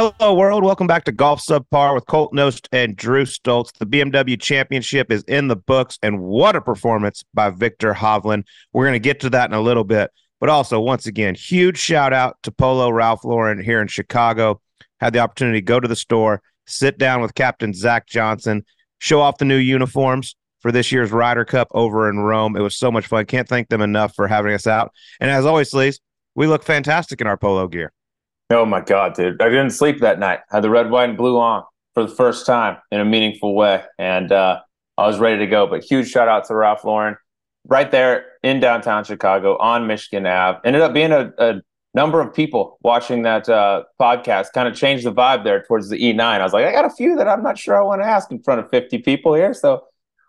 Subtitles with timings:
[0.00, 0.62] Hello, world.
[0.62, 3.72] Welcome back to Golf Subpar with Colt Knost and Drew Stoltz.
[3.76, 8.44] The BMW Championship is in the books, and what a performance by Viktor Hovland.
[8.72, 10.12] We're going to get to that in a little bit.
[10.38, 14.60] But also, once again, huge shout out to Polo Ralph Lauren here in Chicago.
[15.00, 18.64] Had the opportunity to go to the store, sit down with Captain Zach Johnson,
[19.00, 22.54] show off the new uniforms for this year's Ryder Cup over in Rome.
[22.54, 23.26] It was so much fun.
[23.26, 24.92] Can't thank them enough for having us out.
[25.18, 25.98] And as always, Sleaze,
[26.36, 27.92] we look fantastic in our polo gear.
[28.50, 29.42] Oh my god, dude!
[29.42, 30.40] I didn't sleep that night.
[30.50, 33.84] Had the red, white, and blue on for the first time in a meaningful way,
[33.98, 34.60] and uh,
[34.96, 35.66] I was ready to go.
[35.66, 37.18] But huge shout out to Ralph Lauren,
[37.66, 40.60] right there in downtown Chicago on Michigan Ave.
[40.64, 41.60] Ended up being a, a
[41.92, 44.54] number of people watching that uh, podcast.
[44.54, 46.18] Kind of changed the vibe there towards the E9.
[46.18, 48.30] I was like, I got a few that I'm not sure I want to ask
[48.30, 49.84] in front of 50 people here, so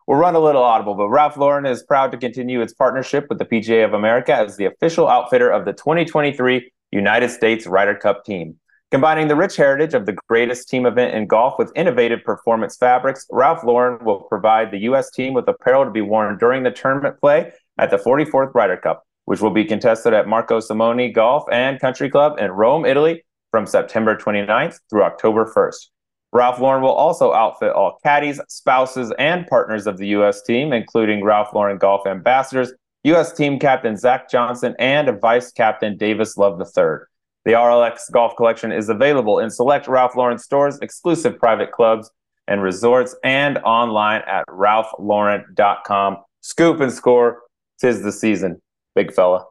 [0.07, 0.95] we'll run a little audible.
[0.95, 4.57] But Ralph Lauren is proud to continue its partnership with the PGA of America as
[4.57, 8.57] the official outfitter of the 2023 United States Ryder Cup team.
[8.91, 13.27] Combining the rich heritage of the greatest team event in golf with innovative performance fabrics,
[13.29, 15.11] Ralph Lauren will provide the U.S.
[15.11, 19.03] team with apparel to be worn during the tournament play at the 44th Ryder Cup,
[19.25, 23.67] which will be contested at Marco Simone Golf and Country Club in Rome, Italy from
[23.67, 25.89] September 29th through October 1st.
[26.31, 30.41] Ralph Lauren will also outfit all caddies, spouses, and partners of the U.S.
[30.41, 32.73] team, including Ralph Lauren Golf ambassadors
[33.03, 33.31] U.S.
[33.31, 36.99] team captain Zach Johnson, and vice captain Davis Love III.
[37.45, 42.11] The RLX Golf Collection is available in select Ralph Lauren stores, exclusive private clubs
[42.47, 46.17] and resorts, and online at ralphlauren.com.
[46.41, 47.43] Scoop and score.
[47.79, 48.61] Tis the season,
[48.93, 49.45] big fella.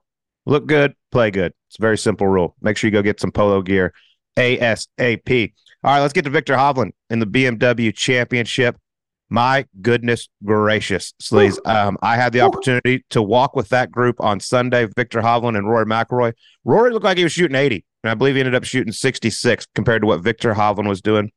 [0.44, 1.54] Look good, play good.
[1.68, 2.54] It's a very simple rule.
[2.60, 3.94] Make sure you go get some polo gear
[4.36, 5.52] ASAP.
[5.84, 8.76] All right, let's get to Viktor Hovland in the BMW Championship.
[9.30, 11.58] My goodness gracious, Sleaze.
[11.66, 15.68] Um, I had the opportunity to walk with that group on Sunday, Viktor Hovland and
[15.68, 16.32] Rory McIlroy.
[16.64, 19.66] Rory looked like he was shooting 80, and I believe he ended up shooting 66
[19.74, 21.30] compared to what Viktor Hovland was doing.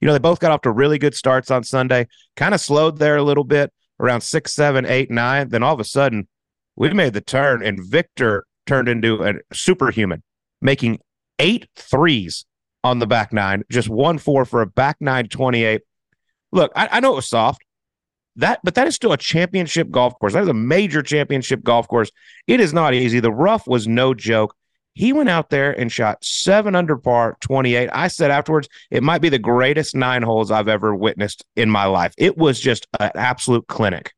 [0.00, 2.06] You know, they both got off to really good starts on Sunday,
[2.36, 5.48] kind of slowed there a little bit around six, seven, eight, nine.
[5.48, 6.28] Then all of a sudden,
[6.76, 10.22] we made the turn, and Viktor turned into a superhuman,
[10.60, 10.98] making
[11.38, 12.44] eight threes
[12.84, 15.82] on the back nine, just one four for a back nine 28
[16.52, 17.64] Look, I, I know it was soft.
[18.36, 20.32] That, but that is still a championship golf course.
[20.32, 22.10] That is a major championship golf course.
[22.46, 23.20] It is not easy.
[23.20, 24.54] The rough was no joke.
[24.94, 27.88] He went out there and shot seven under par, 28.
[27.92, 31.86] I said afterwards, it might be the greatest nine holes I've ever witnessed in my
[31.86, 32.14] life.
[32.18, 34.12] It was just an absolute clinic.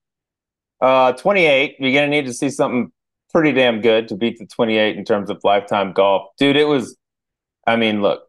[0.81, 1.77] Uh, 28.
[1.79, 2.93] You're going to need to see something
[3.33, 6.29] pretty damn good to beat the 28 in terms of lifetime golf.
[6.39, 6.97] Dude, it was,
[7.67, 8.23] I mean, look,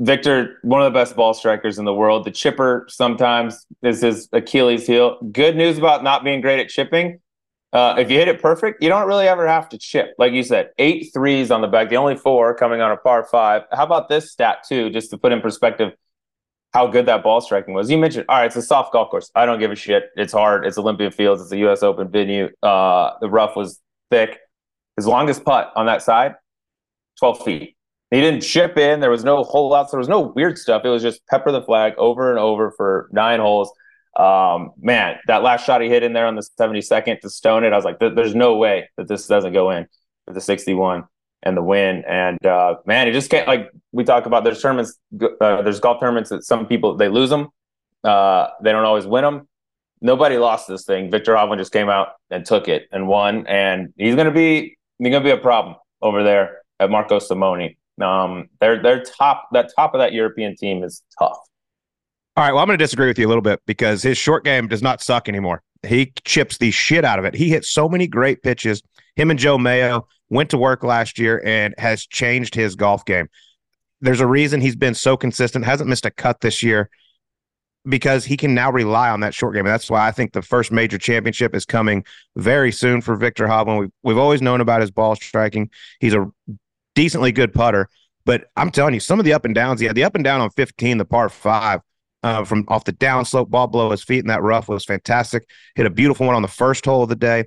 [0.00, 2.24] Viktor, one of the best ball strikers in the world.
[2.24, 5.18] The chipper sometimes is his Achilles heel.
[5.30, 7.20] Good news about not being great at chipping.
[7.72, 10.14] Uh, if you hit it perfect, you don't really ever have to chip.
[10.18, 13.28] Like you said, eight threes on the back, the only four coming on a par
[13.30, 13.62] five.
[13.70, 15.92] How about this stat, too, just to put in perspective
[16.72, 17.90] how good that ball striking was?
[17.90, 19.30] You mentioned, all right, it's a soft golf course.
[19.34, 20.04] I don't give a shit.
[20.16, 20.64] It's hard.
[20.66, 21.42] It's Olympia Fields.
[21.42, 21.82] It's a U.S.
[21.82, 22.48] Open venue.
[22.62, 23.80] Uh, the rough was
[24.10, 24.38] thick.
[24.96, 26.36] His longest putt on that side,
[27.18, 27.76] 12 feet.
[28.10, 29.00] He didn't chip in.
[29.00, 29.92] There was no hole outs.
[29.92, 30.82] There was no weird stuff.
[30.84, 33.70] It was just pepper the flag over and over for nine holes.
[34.18, 37.72] Um, man, that last shot he hit in there on the 72nd to stone it,
[37.72, 39.86] I was like, there's no way that this doesn't go in
[40.26, 41.04] with the 61
[41.42, 42.04] and the win.
[42.06, 44.44] And uh, man, he just can't like we talk about.
[44.44, 44.98] There's tournaments,
[45.40, 47.48] uh, there's golf tournaments that some people they lose them.
[48.02, 49.48] Uh, they don't always win them.
[50.00, 51.10] Nobody lost this thing.
[51.10, 55.12] Viktor Hovland just came out and took it and won, and he's gonna be he's
[55.12, 57.76] gonna be a problem over there at Marco Simone.
[58.00, 61.38] Um, they're they're top that top of that European team is tough.
[62.36, 64.44] All right, well, I'm going to disagree with you a little bit because his short
[64.44, 65.62] game does not suck anymore.
[65.86, 67.34] He chips the shit out of it.
[67.34, 68.82] He hit so many great pitches.
[69.16, 73.28] Him and Joe Mayo went to work last year and has changed his golf game.
[74.00, 76.88] There's a reason he's been so consistent, hasn't missed a cut this year
[77.86, 79.66] because he can now rely on that short game.
[79.66, 82.04] And that's why I think the first major championship is coming
[82.36, 83.80] very soon for Viktor Hovland.
[83.80, 85.70] We've, we've always known about his ball striking.
[85.98, 86.30] He's a
[86.94, 87.88] decently good putter.
[88.24, 90.40] But I'm telling you, some of the up and downs, yeah, the up and down
[90.40, 91.80] on 15, the par five,
[92.22, 95.48] uh, from off the downslope, ball below his feet in that rough was fantastic.
[95.74, 97.44] Hit a beautiful one on the first hole of the day.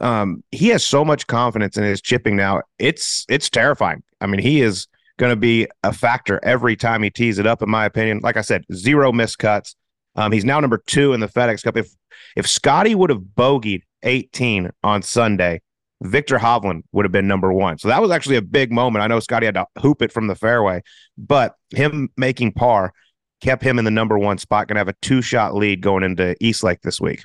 [0.00, 2.62] Um, he has so much confidence in his chipping now.
[2.78, 4.02] It's it's terrifying.
[4.20, 4.86] I mean, he is
[5.18, 7.62] going to be a factor every time he tees it up.
[7.62, 9.74] In my opinion, like I said, zero miscuts.
[10.16, 11.76] Um, he's now number two in the FedEx Cup.
[11.76, 11.94] If
[12.36, 15.60] if Scotty would have bogeyed 18 on Sunday,
[16.02, 17.78] Viktor Hovland would have been number one.
[17.78, 19.02] So that was actually a big moment.
[19.02, 20.82] I know Scotty had to hoop it from the fairway,
[21.16, 22.92] but him making par
[23.40, 24.68] kept him in the number one spot.
[24.68, 27.22] Going to have a two shot lead going into East Lake this week.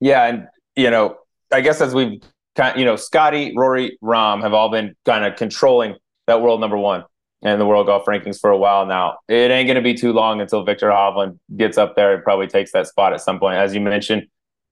[0.00, 1.16] Yeah, and you know,
[1.52, 2.20] I guess as we've
[2.56, 5.96] kind, of, you know, Scotty, Rory, Rahm have all been kind of controlling
[6.26, 7.04] that world number one
[7.42, 9.18] and the world golf rankings for a while now.
[9.28, 12.46] It ain't going to be too long until Viktor Hovland gets up there and probably
[12.46, 13.56] takes that spot at some point.
[13.56, 14.26] As you mentioned,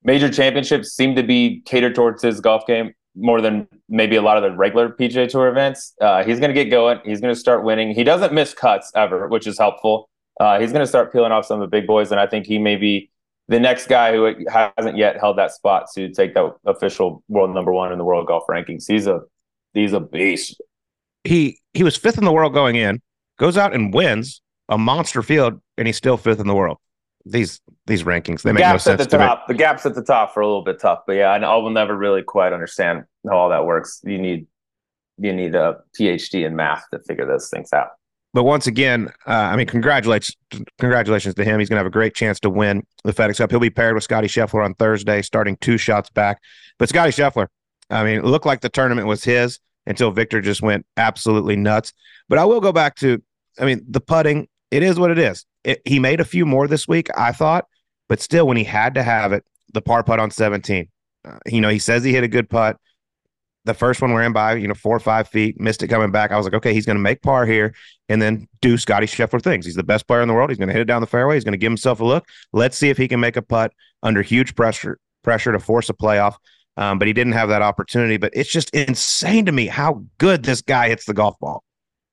[0.05, 4.37] major championships seem to be catered towards his golf game more than maybe a lot
[4.37, 5.95] of the regular PGA Tour events.
[6.01, 7.01] Uh, he's going to get going.
[7.05, 7.95] He's going to start winning.
[7.95, 10.09] He doesn't miss cuts ever, which is helpful.
[10.39, 12.47] Uh, he's going to start peeling off some of the big boys, and I think
[12.47, 13.11] he may be
[13.49, 17.73] the next guy who hasn't yet held that spot to take that official world number
[17.73, 18.85] one in the world golf rankings.
[18.87, 19.21] He's a
[19.75, 20.63] he's a beast.
[21.25, 23.03] He he was fifth in the world going in,
[23.39, 26.79] goes out and wins a monster field, and he's still fifth in the world.
[27.27, 29.41] These these rankings they make gaps no sense at the top.
[29.41, 29.55] Me.
[29.55, 31.71] The gaps at the top are a little bit tough, but yeah, I, I will
[31.71, 34.01] never really quite understand how all that works.
[34.05, 34.47] You need
[35.19, 37.89] you need a PhD in math to figure those things out.
[38.33, 40.37] But once again, uh, I mean, congratulations,
[40.79, 41.59] congratulations to him.
[41.59, 43.51] He's going to have a great chance to win the FedEx Cup.
[43.51, 46.41] He'll be paired with Scotty Scheffler on Thursday, starting two shots back.
[46.79, 47.49] But Scotty Scheffler,
[47.91, 51.93] I mean, it looked like the tournament was his until Viktor just went absolutely nuts.
[52.29, 53.21] But I will go back to,
[53.59, 54.47] I mean, the putting.
[54.71, 55.45] It is what it is.
[55.65, 57.67] It, he made a few more this week, I thought,
[58.09, 60.89] but still, when he had to have it, the par putt on 17.
[61.25, 62.77] Uh, you know, he says he hit a good putt
[63.65, 66.11] the first one we ran by, you know, four or five feet, missed it coming
[66.11, 66.33] back.
[66.33, 67.75] I was like, okay, he's going to make par here
[68.09, 69.67] and then do Scotty Scheffler things.
[69.67, 70.51] He's the best player in the world.
[70.51, 71.35] He's going to hit it down the fairway.
[71.35, 72.27] He's going to give himself a look.
[72.53, 73.73] Let's see if he can make a putt
[74.03, 76.37] under huge pressure pressure to force a playoff.
[76.79, 78.17] Um, but he didn't have that opportunity.
[78.17, 81.63] But it's just insane to me how good this guy hits the golf ball.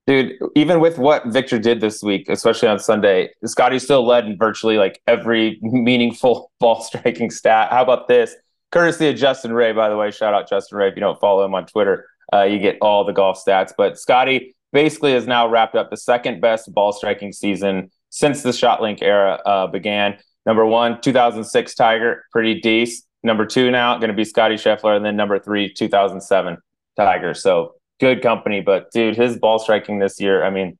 [0.07, 4.37] Dude, even with what Viktor did this week, especially on Sunday, Scotty still led in
[4.37, 7.69] virtually like every meaningful ball striking stat.
[7.71, 8.33] How about this?
[8.71, 10.11] courtesy of Justin Ray, by the way.
[10.11, 10.89] Shout out Justin Ray.
[10.89, 13.73] If you don't follow him on Twitter, uh, you get all the golf stats.
[13.77, 18.49] But Scotty basically has now wrapped up the second best ball striking season since the
[18.49, 20.17] ShotLink era uh, began.
[20.45, 23.05] Number one, 2006 Tiger, pretty decent.
[23.23, 26.57] Number two now going to be Scotty Scheffler, and then number three, 2007
[26.95, 27.33] Tiger.
[27.33, 28.61] So good company.
[28.61, 30.77] But dude, his ball striking this year, I mean,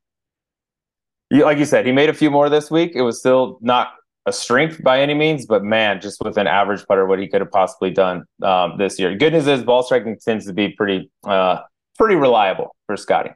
[1.32, 2.92] like you said, he made a few more this week.
[2.96, 3.90] It was still not
[4.26, 7.42] a strength by any means, but man, just with an average putter, what he could
[7.42, 9.16] have possibly done um, this year.
[9.16, 11.62] Good news is ball striking tends to be pretty, uh,
[11.98, 13.32] pretty reliable for Scotty.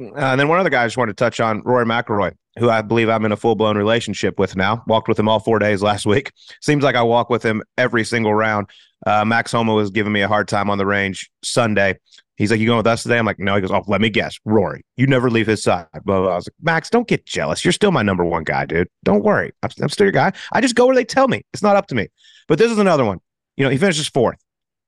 [0.00, 2.70] Uh, and then one other guy I just wanted to touch on, Rory McIlroy, who
[2.70, 4.82] I believe I'm in a full blown relationship with now.
[4.86, 6.32] Walked with him all four days last week.
[6.60, 8.68] Seems like I walk with him every single round.
[9.06, 11.98] Uh, Max Homa was giving me a hard time on the range Sunday.
[12.38, 14.08] He's like, "You going with us today?" I'm like, "No." He goes, "Oh, let me
[14.08, 14.84] guess, Rory.
[14.96, 17.64] You never leave his side." I was like, "Max, don't get jealous.
[17.64, 18.88] You're still my number one guy, dude.
[19.04, 19.52] Don't worry.
[19.62, 20.32] I'm, I'm still your guy.
[20.52, 21.44] I just go where they tell me.
[21.52, 22.08] It's not up to me."
[22.46, 23.18] But this is another one.
[23.56, 24.38] You know, he finishes fourth.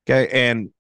[0.09, 0.71] Okay, and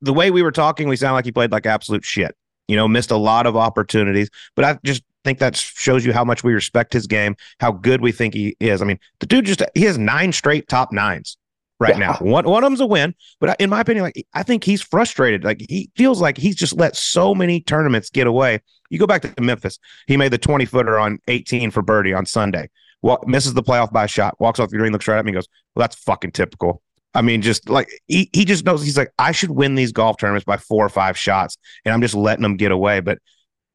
[0.00, 2.36] the way we were talking, we sound like he played like absolute shit.
[2.68, 4.30] You know, missed a lot of opportunities.
[4.54, 8.00] But I just think that shows you how much we respect his game, how good
[8.00, 8.80] we think he is.
[8.80, 11.36] I mean, the dude just he has nine straight top nines
[11.80, 11.98] right yeah.
[11.98, 12.18] now.
[12.20, 15.42] One one of them's a win, but in my opinion, like I think he's frustrated.
[15.42, 18.60] Like he feels like he's just let so many tournaments get away.
[18.90, 22.26] You go back to Memphis, he made the twenty footer on eighteen for birdie on
[22.26, 22.68] Sunday.
[23.02, 25.30] Well, misses the playoff by a shot, walks off the green, looks right at me,
[25.30, 26.82] and goes, "Well, that's fucking typical."
[27.14, 30.18] I mean, just like he, he just knows he's like, I should win these golf
[30.18, 33.00] tournaments by four or five shots, and I'm just letting them get away.
[33.00, 33.18] But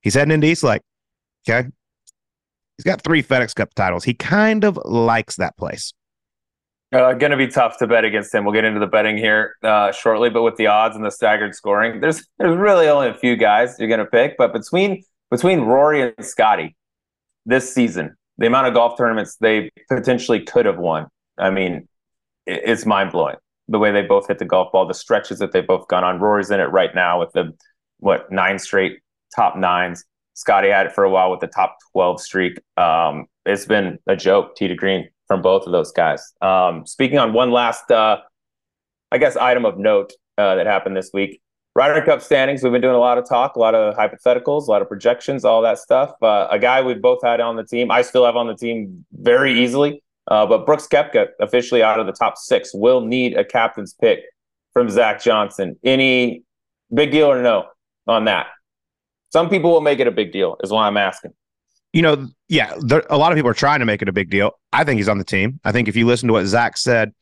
[0.01, 0.81] he's heading into East Lake.
[1.50, 1.68] Okay.
[2.78, 4.04] He's got three FedEx Cup titles.
[4.04, 5.94] He kind of likes that place.
[6.94, 8.46] Uh, going to be tough to bet against him.
[8.46, 11.56] We'll get into the betting here uh, shortly, but with the odds and the staggered
[11.56, 14.38] scoring, there's there's really only a few guys you're going to pick.
[14.38, 16.75] But between between Rory and Scotty
[17.46, 21.88] this season, the amount of golf tournaments they potentially could have won, I mean,
[22.46, 23.36] it, it's mind blowing.
[23.68, 26.20] The way they both hit the golf ball, the stretches that they've both gone on.
[26.20, 27.51] Rory's in it right now with the
[27.98, 29.00] what nine straight
[29.36, 30.06] top nines.
[30.36, 32.60] Scotty had it for a while with the top twelve streak.
[32.77, 36.34] Um, it's been a joke, tee to green from both of those guys.
[36.41, 38.17] Um, speaking on one last, uh,
[39.12, 41.41] I guess, item of note uh, that happened this week.
[41.75, 42.63] Ryder Cup standings.
[42.63, 45.44] We've been doing a lot of talk, a lot of hypotheticals, a lot of projections,
[45.44, 46.13] all that stuff.
[46.22, 49.05] Uh, a guy we've both had on the team, I still have on the team
[49.12, 50.01] very easily.
[50.27, 54.22] Uh, but Brooks Koepka, officially out of the top six, will need a captain's pick
[54.72, 55.77] from Zach Johnson.
[55.84, 56.44] Any
[56.94, 57.65] big deal or no
[58.08, 58.48] on that?
[59.34, 61.34] Some people will make it a big deal, is why I'm asking
[61.96, 64.30] you know, yeah, there, a lot of people are trying to make it a big
[64.30, 64.52] deal.
[64.74, 65.62] I think he's on the team.
[65.64, 67.14] I think if you listen to what Zach said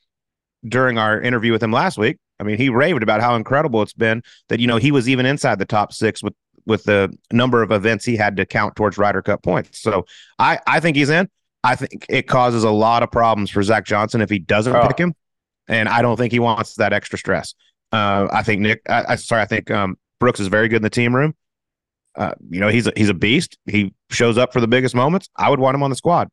[0.68, 3.94] during our interview with him last week, I mean, he raved about how incredible it's
[3.94, 6.34] been that you know he was even inside the top six with
[6.66, 9.80] with the number of events he had to count towards Ryder Cup points.
[9.80, 10.08] So
[10.40, 11.30] I I think he's in.
[11.64, 14.88] I think it causes a lot of problems for Zach Johnson if he doesn't oh.
[14.88, 15.14] pick him,
[15.68, 17.54] and I don't think he wants that extra stress.
[17.92, 18.82] Uh, I think Nick.
[18.90, 21.36] I, I sorry, I think um, Brooks is very good in the team room.
[22.16, 23.58] Uh, you know, he's a, he's a beast.
[23.66, 25.30] He shows up for the biggest moments.
[25.36, 26.30] I would want him on the squad.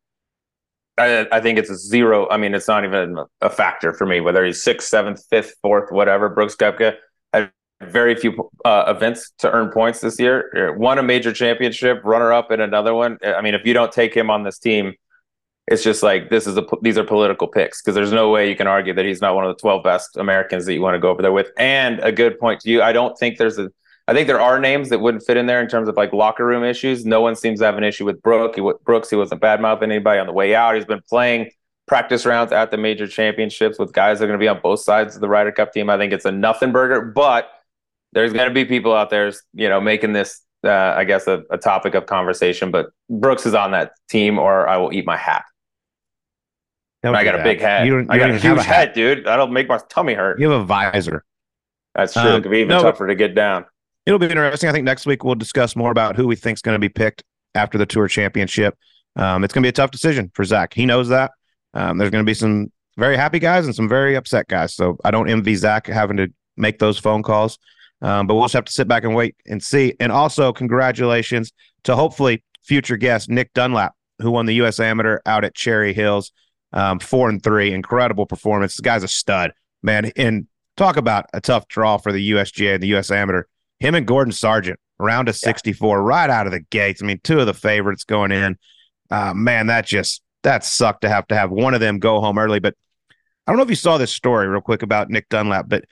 [0.99, 2.29] I, I think it's a zero.
[2.31, 5.91] I mean, it's not even a factor for me whether he's sixth, seventh, fifth, fourth,
[5.91, 6.29] whatever.
[6.29, 6.97] Brooks Koepka
[7.33, 7.49] has
[7.83, 10.75] very few uh, events to earn points this year.
[10.77, 13.19] Won a major championship, runner up in another one.
[13.25, 14.95] I mean, if you don't take him on this team,
[15.67, 18.57] it's just like this is a these are political picks because there's no way you
[18.57, 20.99] can argue that he's not one of the 12 best Americans that you want to
[20.99, 21.51] go over there with.
[21.57, 23.71] And a good point to you, I don't think there's a
[24.11, 26.45] I think there are names that wouldn't fit in there in terms of like locker
[26.45, 27.07] room issues.
[27.07, 28.57] No one seems to have an issue with Brooke.
[28.57, 29.09] He, Brooks.
[29.09, 30.75] He wasn't bad mouthing anybody on the way out.
[30.75, 31.53] He's been playing
[31.87, 34.81] practice rounds at the major championships with guys that are going to be on both
[34.81, 35.89] sides of the Ryder Cup team.
[35.89, 37.53] I think it's a nothing burger, but
[38.13, 41.45] there's going to be people out there, you know, making this, uh, I guess, a,
[41.53, 42.73] a topic of conversation.
[42.73, 45.45] But Brooks is on that team, or I will eat my hat.
[47.05, 47.87] I got a big head.
[47.87, 49.25] You don't, you I got a huge a head, dude.
[49.25, 50.41] That'll make my tummy hurt.
[50.41, 51.25] You have a visor.
[51.95, 52.23] That's true.
[52.23, 53.67] Um, it could be even no, tougher to get down.
[54.11, 54.69] It'll be interesting.
[54.69, 56.89] I think next week we'll discuss more about who we think is going to be
[56.89, 57.23] picked
[57.55, 58.77] after the Tour Championship.
[59.15, 60.75] Um, it's going to be a tough decision for Zach.
[60.75, 61.31] He knows that.
[61.75, 64.75] Um, there's going to be some very happy guys and some very upset guys.
[64.75, 66.27] So I don't envy Zach having to
[66.57, 67.57] make those phone calls.
[68.03, 69.95] Um, but we'll just have to sit back and wait and see.
[70.01, 71.53] And also, congratulations
[71.85, 74.81] to hopefully future guest Nick Dunlap, who won the U.S.
[74.81, 76.33] Amateur out at Cherry Hills,
[76.73, 77.73] um, four and three.
[77.73, 78.75] Incredible performance.
[78.75, 79.53] This guy's a stud,
[79.85, 80.11] man.
[80.17, 83.13] And talk about a tough draw for the USGA and the U.S.
[83.13, 83.45] Amateur.
[83.81, 86.05] Him and Gordon Sargent, round of 64, yeah.
[86.05, 87.03] right out of the gates.
[87.03, 88.59] I mean, two of the favorites going in.
[89.11, 92.39] Uh, man, that just that sucked to have to have one of them go home
[92.39, 92.61] early.
[92.61, 92.75] But
[93.47, 95.85] I don't know if you saw this story real quick about Nick Dunlap, but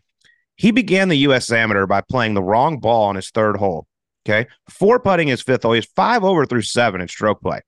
[0.57, 1.51] he began the U.S.
[1.51, 3.87] Amateur by playing the wrong ball on his third hole.
[4.29, 5.73] Okay, four putting his fifth hole.
[5.73, 7.63] He's five over through seven in stroke play.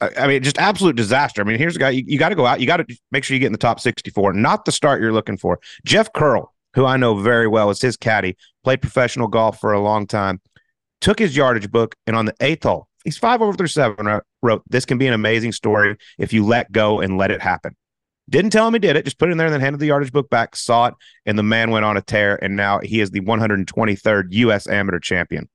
[0.00, 1.40] I mean, just absolute disaster.
[1.40, 2.60] I mean, here's a guy you, you got to go out.
[2.60, 5.12] You got to make sure you get in the top 64, not the start you're
[5.12, 5.58] looking for.
[5.84, 8.36] Jeff Curl, who I know very well, is his caddy,
[8.68, 10.42] played professional golf for a long time,
[11.00, 14.62] took his yardage book, and on the eighth hole, he's five over through seven, wrote,
[14.68, 17.74] This can be an amazing story if you let go and let it happen.
[18.28, 19.86] Didn't tell him he did it, just put it in there and then handed the
[19.86, 20.94] yardage book back, saw it,
[21.24, 22.38] and the man went on a tear.
[22.44, 24.68] And now he is the 123rd U.S.
[24.68, 25.48] amateur champion.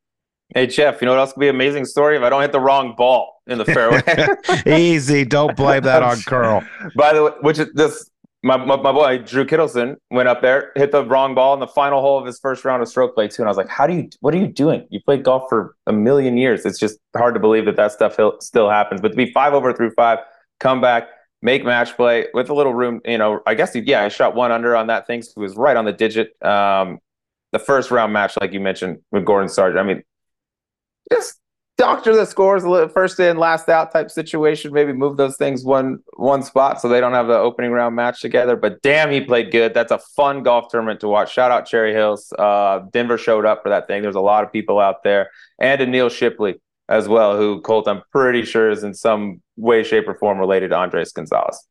[0.55, 2.17] Hey, Jeff, you know what else could be an amazing story?
[2.17, 4.01] If I don't hit the wrong ball in the fairway.
[4.65, 5.23] Easy.
[5.23, 6.63] Don't blame that on Curl.
[6.95, 8.09] By the way, which is this
[8.43, 11.67] my, my, my, boy Drew Kittleson went up there, hit the wrong ball in the
[11.67, 13.87] final hole of his first round of stroke play too, and I was like, "How
[13.87, 14.09] do you?
[14.19, 14.85] What are you doing?
[14.89, 16.65] You played golf for a million years.
[16.65, 19.73] It's just hard to believe that that stuff still happens." But to be five over
[19.73, 20.19] through five,
[20.59, 21.07] come back,
[21.41, 24.51] make match play with a little room, you know, I guess yeah, I shot one
[24.51, 26.33] under on that thing, so it was right on the digit.
[26.43, 26.99] Um,
[27.53, 30.03] the first round match, like you mentioned with Gordon Sargent, I mean,
[31.11, 31.39] just
[31.77, 36.43] doctor the scores first in last out type situation maybe move those things one one
[36.43, 38.55] spot so they don't have the opening round match together.
[38.55, 39.73] But damn he played good.
[39.73, 41.33] That's a fun golf tournament to watch.
[41.33, 42.31] Shout out cherry hills.
[42.37, 44.01] Uh, denver showed up for that thing.
[44.01, 45.29] There's a lot of people out there.
[45.59, 46.55] And a Neal Shipley
[46.89, 50.69] as well who colt i'm pretty sure is in some way shape or form related
[50.69, 51.65] to andres gonzalez.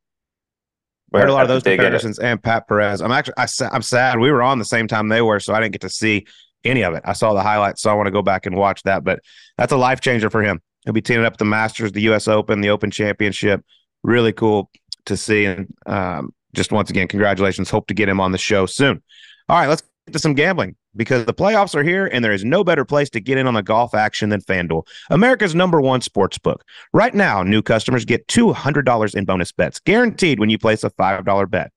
[1.14, 3.02] I heard a lot of those comparisons and Pat Perez.
[3.02, 4.18] I'm actually I, I'm sad.
[4.18, 6.26] We were on the same time they were, so I didn't get to see
[6.64, 7.02] any of it.
[7.04, 9.04] I saw the highlights, so I want to go back and watch that.
[9.04, 9.20] But
[9.58, 10.60] that's a life changer for him.
[10.84, 12.28] He'll be teaming up the Masters, the U.S.
[12.28, 13.64] Open, the Open Championship.
[14.02, 14.70] Really cool
[15.06, 15.44] to see.
[15.44, 17.70] And um, just once again, congratulations.
[17.70, 19.02] Hope to get him on the show soon.
[19.48, 22.44] All right, let's get to some gambling because the playoffs are here and there is
[22.44, 26.00] no better place to get in on the golf action than FanDuel, America's number one
[26.00, 26.64] sports book.
[26.92, 31.50] Right now, new customers get $200 in bonus bets guaranteed when you place a $5
[31.50, 31.72] bet.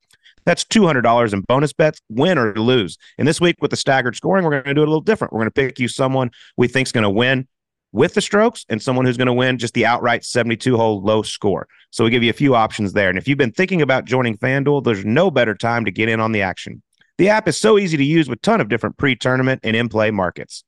[0.45, 2.97] That's $200 in bonus bets, win or lose.
[3.17, 5.33] And this week with the staggered scoring, we're going to do it a little different.
[5.33, 7.47] We're going to pick you someone we think is going to win
[7.91, 11.21] with the strokes and someone who's going to win just the outright 72 hole low
[11.23, 11.67] score.
[11.91, 13.09] So we give you a few options there.
[13.09, 16.19] And if you've been thinking about joining FanDuel, there's no better time to get in
[16.19, 16.83] on the action.
[17.17, 20.11] The app is so easy to use with a ton of different pre-tournament and in-play
[20.11, 20.65] markets.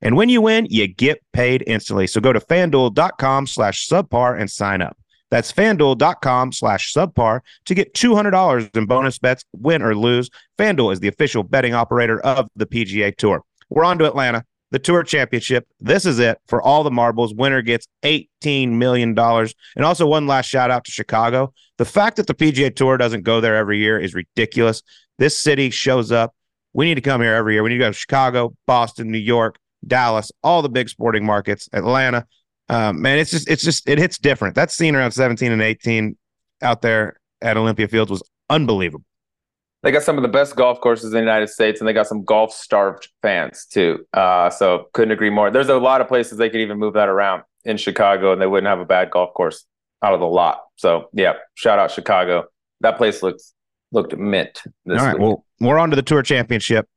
[0.00, 2.06] And when you win, you get paid instantly.
[2.06, 4.96] So go to fanduel.com slash subpar and sign up.
[5.34, 10.30] That's fanduel.com slash subpar to get $200 in bonus bets, win or lose.
[10.58, 13.42] FanDuel is the official betting operator of the PGA Tour.
[13.68, 15.66] We're on to Atlanta, the Tour Championship.
[15.80, 17.34] This is it for all the marbles.
[17.34, 19.18] Winner gets $18 million.
[19.18, 21.52] And also, one last shout out to Chicago.
[21.78, 24.84] The fact that the PGA Tour doesn't go there every year is ridiculous.
[25.18, 26.32] This city shows up.
[26.74, 27.64] We need to come here every year.
[27.64, 31.68] We need to go to Chicago, Boston, New York, Dallas, all the big sporting markets,
[31.72, 32.24] Atlanta
[32.68, 34.54] um, man, it's just it's just it hits different.
[34.54, 36.16] That scene around 17 and 18
[36.62, 39.04] out there at Olympia Fields was unbelievable.
[39.82, 42.06] They got some of the best golf courses in the United States, and they got
[42.06, 44.06] some golf starved fans too.
[44.14, 45.50] Uh, so couldn't agree more.
[45.50, 48.46] There's a lot of places they could even move that around in Chicago, and they
[48.46, 49.66] wouldn't have a bad golf course
[50.02, 50.62] out of the lot.
[50.76, 52.46] So yeah, shout out Chicago.
[52.80, 53.52] That place looks
[53.92, 54.62] looked mint.
[54.88, 55.22] All right, week.
[55.22, 56.88] well, we're on to the Tour Championship.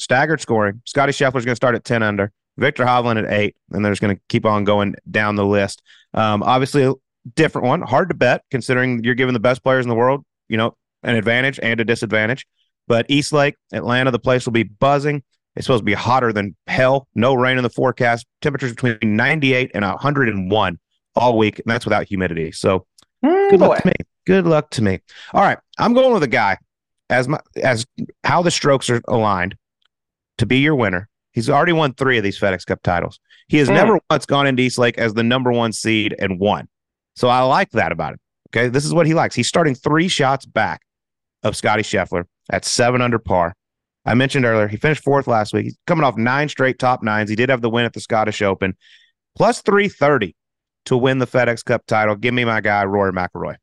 [0.00, 0.82] Staggered scoring.
[0.84, 2.32] Scotty Scheffler's going to start at 10 under.
[2.56, 5.82] Viktor Hovland at eight, and they're just going to keep on going down the list.
[6.12, 6.94] Um, obviously, a
[7.34, 10.56] different one, hard to bet considering you're giving the best players in the world, you
[10.56, 12.46] know, an advantage and a disadvantage.
[12.86, 15.22] But East Lake, Atlanta, the place will be buzzing.
[15.56, 17.08] It's supposed to be hotter than hell.
[17.14, 18.26] No rain in the forecast.
[18.40, 20.78] Temperatures between 98 and 101
[21.16, 22.52] all week, and that's without humidity.
[22.52, 22.86] So
[23.24, 23.68] mm, good boy.
[23.68, 23.94] luck to me.
[24.26, 25.00] Good luck to me.
[25.32, 26.58] All right, I'm going with a guy
[27.10, 27.86] as my as
[28.24, 29.56] how the strokes are aligned
[30.38, 31.08] to be your winner.
[31.34, 33.20] He's already won three of these FedEx Cup titles.
[33.48, 33.74] He has mm.
[33.74, 36.68] never once gone into East Lake as the number one seed and won.
[37.16, 38.18] So I like that about him.
[38.50, 39.34] Okay, this is what he likes.
[39.34, 40.82] He's starting three shots back
[41.42, 43.54] of Scotty Scheffler at seven under par.
[44.06, 45.64] I mentioned earlier he finished fourth last week.
[45.64, 47.30] He's coming off nine straight top nines.
[47.30, 48.76] He did have the win at the Scottish Open,
[49.36, 50.36] plus three thirty
[50.84, 52.14] to win the FedEx Cup title.
[52.14, 53.56] Give me my guy Rory McIlroy.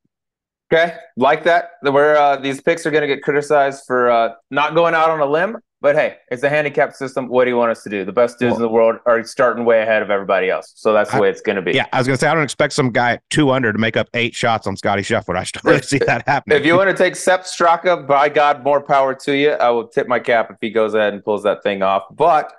[0.73, 1.71] Okay, like that.
[1.81, 5.19] Where uh, these picks are going to get criticized for uh, not going out on
[5.19, 7.27] a limb, but hey, it's a handicap system.
[7.27, 8.05] What do you want us to do?
[8.05, 10.93] The best dudes well, in the world are starting way ahead of everybody else, so
[10.93, 11.73] that's the I, way it's going to be.
[11.73, 13.79] Yeah, I was going to say I don't expect some guy at two under to
[13.79, 15.35] make up eight shots on Scotty Scheffler.
[15.35, 16.57] I still really see that happening.
[16.57, 19.51] If you want to take Sepp Straka, by God, more power to you.
[19.51, 22.03] I will tip my cap if he goes ahead and pulls that thing off.
[22.11, 22.53] But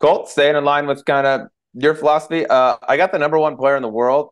[0.00, 1.42] Colt, staying in line with kind of
[1.74, 4.30] your philosophy, uh, I got the number one player in the world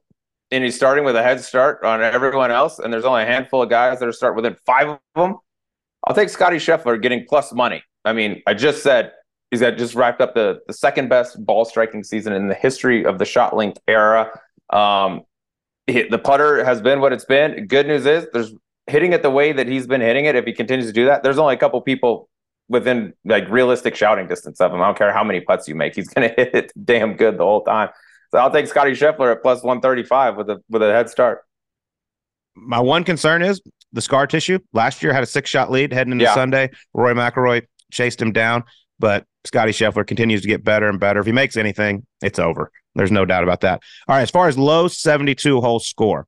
[0.50, 3.62] and he's starting with a head start on everyone else, and there's only a handful
[3.62, 5.36] of guys that are start within five of them.
[6.06, 7.82] I'll take Scotty Scheffler getting plus money.
[8.04, 9.12] I mean, I just said
[9.50, 13.04] he's got just wrapped up the, the second best ball striking season in the history
[13.04, 14.30] of the ShotLink era.
[14.70, 15.22] Um,
[15.86, 17.66] the putter has been what it's been.
[17.66, 18.54] Good news is there's
[18.86, 20.36] hitting it the way that he's been hitting it.
[20.36, 22.28] If he continues to do that, there's only a couple people
[22.68, 24.80] within like realistic shouting distance of him.
[24.80, 27.38] I don't care how many putts you make, he's going to hit it damn good
[27.38, 27.90] the whole time.
[28.30, 31.40] So I'll take Scotty Scheffler at plus 135 with a with a head start.
[32.54, 33.60] My one concern is
[33.92, 34.60] the scar tissue.
[34.72, 36.34] Last year had a six shot lead heading into yeah.
[36.34, 36.70] Sunday.
[36.94, 38.64] Rory McIlroy chased him down,
[38.98, 41.20] but Scotty Scheffler continues to get better and better.
[41.20, 42.70] If he makes anything, it's over.
[42.94, 43.82] There's no doubt about that.
[44.08, 46.26] All right, as far as low 72 hole score,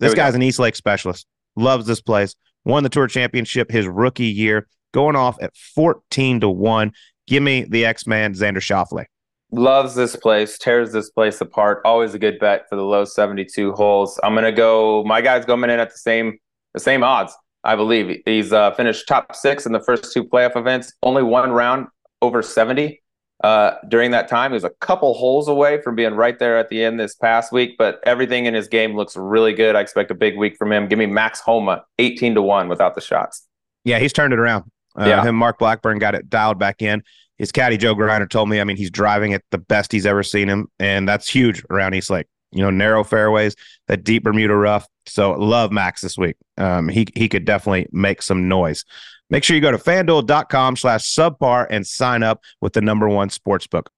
[0.00, 0.36] this guy's go.
[0.36, 1.26] an East Lake specialist.
[1.56, 2.34] Loves this place.
[2.64, 6.92] Won the tour championship his rookie year, going off at 14 to 1.
[7.26, 9.06] Give me the X Man, Xander Schauffele
[9.50, 11.80] loves this place, tears this place apart.
[11.84, 14.18] Always a good bet for the low 72 holes.
[14.22, 15.04] I'm gonna go.
[15.04, 16.38] My guy's going in at the same
[16.74, 17.34] the same odds.
[17.68, 20.92] I believe he's uh, finished top six in the first two playoff events.
[21.02, 21.88] Only one round
[22.22, 23.00] over 70
[23.44, 24.52] uh, during that time.
[24.52, 27.52] He was a couple holes away from being right there at the end this past
[27.52, 29.76] week, but everything in his game looks really good.
[29.76, 30.88] I expect a big week from him.
[30.88, 33.46] Give me Max Homa 18 to one without the shots.
[33.84, 34.64] Yeah, he's turned it around.
[34.98, 35.22] Uh, yeah.
[35.22, 37.02] Him, Mark Blackburn got it dialed back in
[37.38, 40.22] his caddy Joe Greiner told me, I mean, he's driving it the best he's ever
[40.22, 42.26] seen him, and that's huge around East Lake.
[42.50, 43.54] You know, narrow fairways,
[43.86, 44.88] that deep Bermuda rough.
[45.08, 46.36] So love Max this week.
[46.56, 48.84] Um, he he could definitely make some noise.
[49.30, 53.28] Make sure you go to fanduel.com slash subpar and sign up with the number one
[53.28, 53.90] sports book.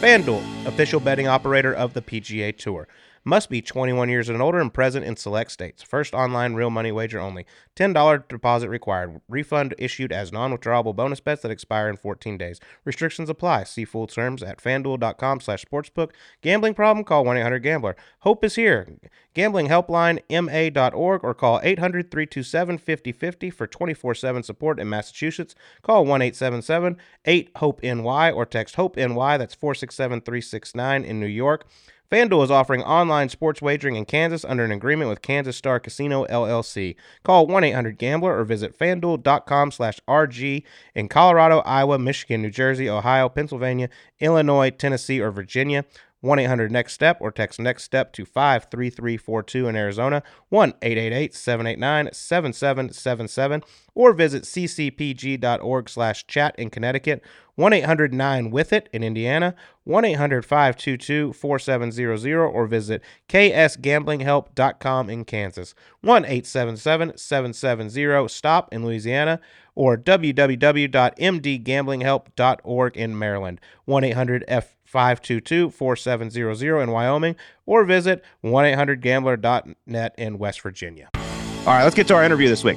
[0.00, 2.86] FanDuel, official betting operator of the PGA Tour.
[3.24, 5.82] Must be 21 years and older and present in select states.
[5.82, 7.46] First online real money wager only.
[7.76, 9.20] $10 deposit required.
[9.28, 12.60] Refund issued as non withdrawable bonus bets that expire in 14 days.
[12.84, 13.64] Restrictions apply.
[13.64, 16.10] See full terms at fanduel.com slash sportsbook.
[16.42, 17.04] Gambling problem?
[17.04, 17.96] Call 1 800 Gambler.
[18.20, 18.88] Hope is here.
[19.34, 25.54] Gambling helpline ma.org or call 800 327 5050 for 24 7 support in Massachusetts.
[25.82, 29.36] Call 1 877 8 HOPE NY or text HOPE NY.
[29.36, 31.66] That's 467 369 in New York.
[32.10, 36.24] FanDuel is offering online sports wagering in Kansas under an agreement with Kansas Star Casino
[36.24, 36.96] LLC.
[37.22, 40.62] Call 1-800-GAMBLER or visit fanduel.com slash RG
[40.94, 43.90] in Colorado, Iowa, Michigan, New Jersey, Ohio, Pennsylvania,
[44.20, 45.84] Illinois, Tennessee, or Virginia.
[46.20, 52.12] 1 800 Next Step or text Next Step to 53342 in Arizona, 1 888 789
[52.12, 53.62] 7777,
[53.94, 57.22] or visit ccpg.org slash chat in Connecticut,
[57.54, 59.54] 1 800 9 with it in Indiana,
[59.84, 69.40] 1 800 522 4700, or visit ksgamblinghelp.com in Kansas, 1 877 770 STOP in Louisiana,
[69.78, 79.00] or www.mdgamblinghelp.org in Maryland, 1 800 F 522 4700 in Wyoming, or visit 1 800
[79.00, 81.08] gambler.net in West Virginia.
[81.14, 82.76] All right, let's get to our interview this week.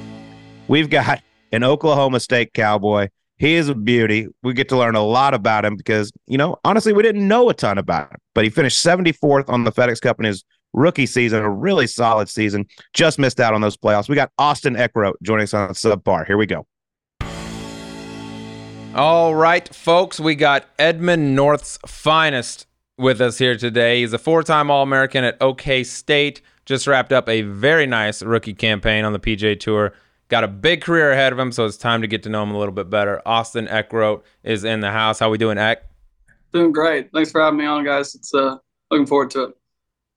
[0.68, 3.08] We've got an Oklahoma State Cowboy.
[3.36, 4.28] He is a beauty.
[4.44, 7.48] We get to learn a lot about him because, you know, honestly, we didn't know
[7.48, 11.06] a ton about him, but he finished 74th on the FedEx Cup in his rookie
[11.06, 12.64] season, a really solid season.
[12.92, 14.08] Just missed out on those playoffs.
[14.08, 16.28] We got Austin Eckroat joining us on Subpar.
[16.28, 16.64] Here we go.
[18.94, 22.66] All right, folks, we got Edmond North's finest
[22.98, 24.00] with us here today.
[24.00, 26.42] He's a four time All American at OK State.
[26.66, 29.94] Just wrapped up a very nice rookie campaign on the PGA Tour.
[30.28, 32.50] Got a big career ahead of him, so it's time to get to know him
[32.50, 33.22] a little bit better.
[33.24, 35.18] Austin Eckroat is in the house.
[35.18, 35.84] How we doing, Eck?
[36.52, 37.10] Doing great.
[37.14, 38.14] Thanks for having me on, guys.
[38.14, 38.58] It's uh
[38.90, 39.54] looking forward to it.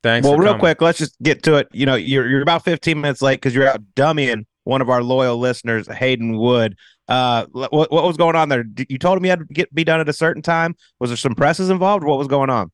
[0.04, 0.28] Thanks.
[0.28, 0.60] Well, real coming.
[0.60, 1.70] quick, let's just get to it.
[1.72, 5.02] You know, you're you're about 15 minutes late because you're out dummying one of our
[5.02, 6.76] loyal listeners, Hayden Wood.
[7.08, 8.66] Uh, what, what was going on there?
[8.90, 10.76] You told him you had to get be done at a certain time.
[11.00, 12.04] Was there some presses involved?
[12.04, 12.72] What was going on?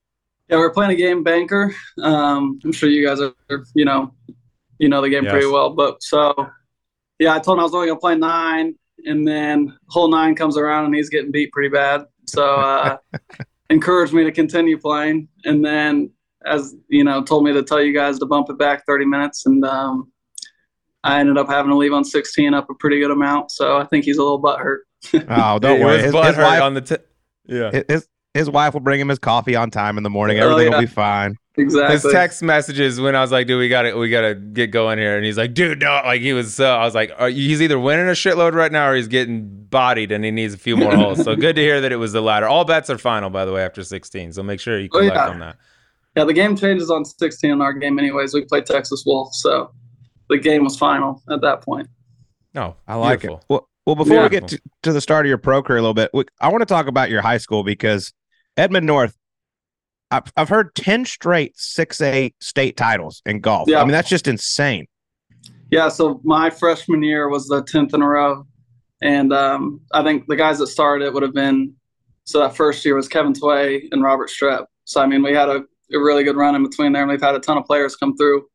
[0.49, 1.73] Yeah, we are playing a game banker.
[2.01, 3.33] Um, I'm sure you guys are,
[3.73, 4.13] you know,
[4.79, 5.31] you know the game yes.
[5.31, 5.71] pretty well.
[5.71, 6.33] But so,
[7.19, 10.57] yeah, I told him I was only gonna play nine, and then hole nine comes
[10.57, 12.05] around and he's getting beat pretty bad.
[12.27, 12.97] So, uh,
[13.69, 16.11] encouraged me to continue playing, and then
[16.45, 19.45] as you know, told me to tell you guys to bump it back 30 minutes,
[19.45, 20.10] and um,
[21.03, 23.51] I ended up having to leave on 16 up a pretty good amount.
[23.51, 24.79] So I think he's a little butthurt.
[25.13, 25.97] oh, don't yeah, worry.
[25.97, 26.97] His, his wife, on the t-
[27.47, 27.81] yeah.
[27.87, 30.39] His, his wife will bring him his coffee on time in the morning.
[30.39, 30.77] Oh, Everything oh, yeah.
[30.77, 31.37] will be fine.
[31.57, 31.93] Exactly.
[31.93, 34.67] His text messages when I was like, "Dude, we got to we got to get
[34.67, 36.65] going here," and he's like, "Dude, no!" Like he was so.
[36.65, 40.23] I was like, "He's either winning a shitload right now, or he's getting bodied, and
[40.23, 42.47] he needs a few more holes." So good to hear that it was the latter.
[42.47, 44.31] All bets are final, by the way, after 16.
[44.31, 45.29] So make sure you oh, collect oh, yeah.
[45.29, 45.57] on that.
[46.15, 48.33] Yeah, the game changes on 16 in our game, anyways.
[48.33, 49.71] We play Texas Wolf, so
[50.31, 51.87] the game was final at that point.
[52.53, 53.37] No, I like Beautiful.
[53.37, 53.45] it.
[53.49, 54.23] Well, well, before yeah.
[54.23, 56.61] we get to, to, the start of your pro career a little bit, I want
[56.61, 58.13] to talk about your high school because
[58.57, 59.15] Edmond North
[60.11, 63.69] I've, I've heard 10 straight 6A state titles in golf.
[63.69, 63.79] Yeah.
[63.79, 64.87] I mean, that's just insane.
[65.71, 65.87] Yeah.
[65.87, 68.45] So my freshman year was the 10th in a row.
[69.01, 71.73] And um, I think the guys that started it would have been
[72.25, 74.65] so that first year was Kevin Tway and Robert Streb.
[74.83, 75.63] So, I mean, we had a,
[75.93, 78.15] a really good run in between there, and we've had a ton of players come
[78.15, 78.45] through.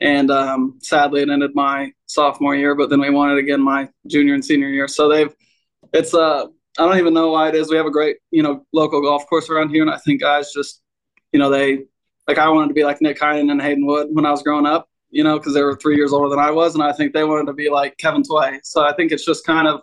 [0.00, 3.88] And um, sadly, it ended my sophomore year, but then we won it again my
[4.06, 4.86] junior and senior year.
[4.88, 5.34] So they've,
[5.92, 6.46] it's, uh,
[6.78, 7.70] I don't even know why it is.
[7.70, 10.52] We have a great, you know, local golf course around here, and I think guys
[10.52, 10.82] just
[11.32, 11.84] you know, they
[12.26, 14.66] like I wanted to be like Nick Heinen and Hayden Wood when I was growing
[14.66, 17.12] up, you know, because they were three years older than I was, and I think
[17.12, 18.60] they wanted to be like Kevin Tway.
[18.62, 19.80] So I think it's just kind of,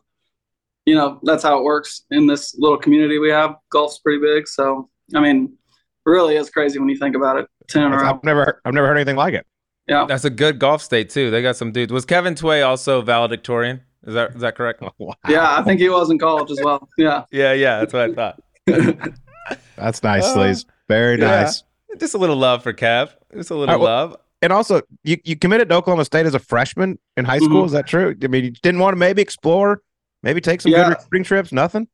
[0.86, 3.56] you know, that's how it works in this little community we have.
[3.72, 5.58] Golf's pretty big, so I mean,
[6.06, 7.48] really is crazy when you think about it.
[7.68, 9.46] Ten I've never, I've never heard anything like it.
[9.88, 11.30] Yeah, that's a good golf state too.
[11.30, 11.92] They got some dudes.
[11.94, 13.82] Was Kevin Tway also valedictorian?
[14.06, 14.82] Is that is that correct?
[14.98, 15.14] Wow.
[15.28, 16.88] Yeah, I think he was in college as well.
[16.98, 17.26] Yeah.
[17.32, 18.42] yeah, yeah, that's what I thought.
[19.76, 20.54] that's nice, uh,
[20.88, 21.42] very yeah.
[21.42, 21.64] nice.
[22.00, 23.12] Just a little love for Kev.
[23.36, 24.18] Just a little right, well, love.
[24.42, 27.60] And also, you, you committed to Oklahoma State as a freshman in high school.
[27.62, 27.66] Mm-hmm.
[27.66, 28.16] Is that true?
[28.22, 29.82] I mean, you didn't want to maybe explore,
[30.24, 30.90] maybe take some yeah.
[30.90, 31.52] good spring trips.
[31.52, 31.88] Nothing.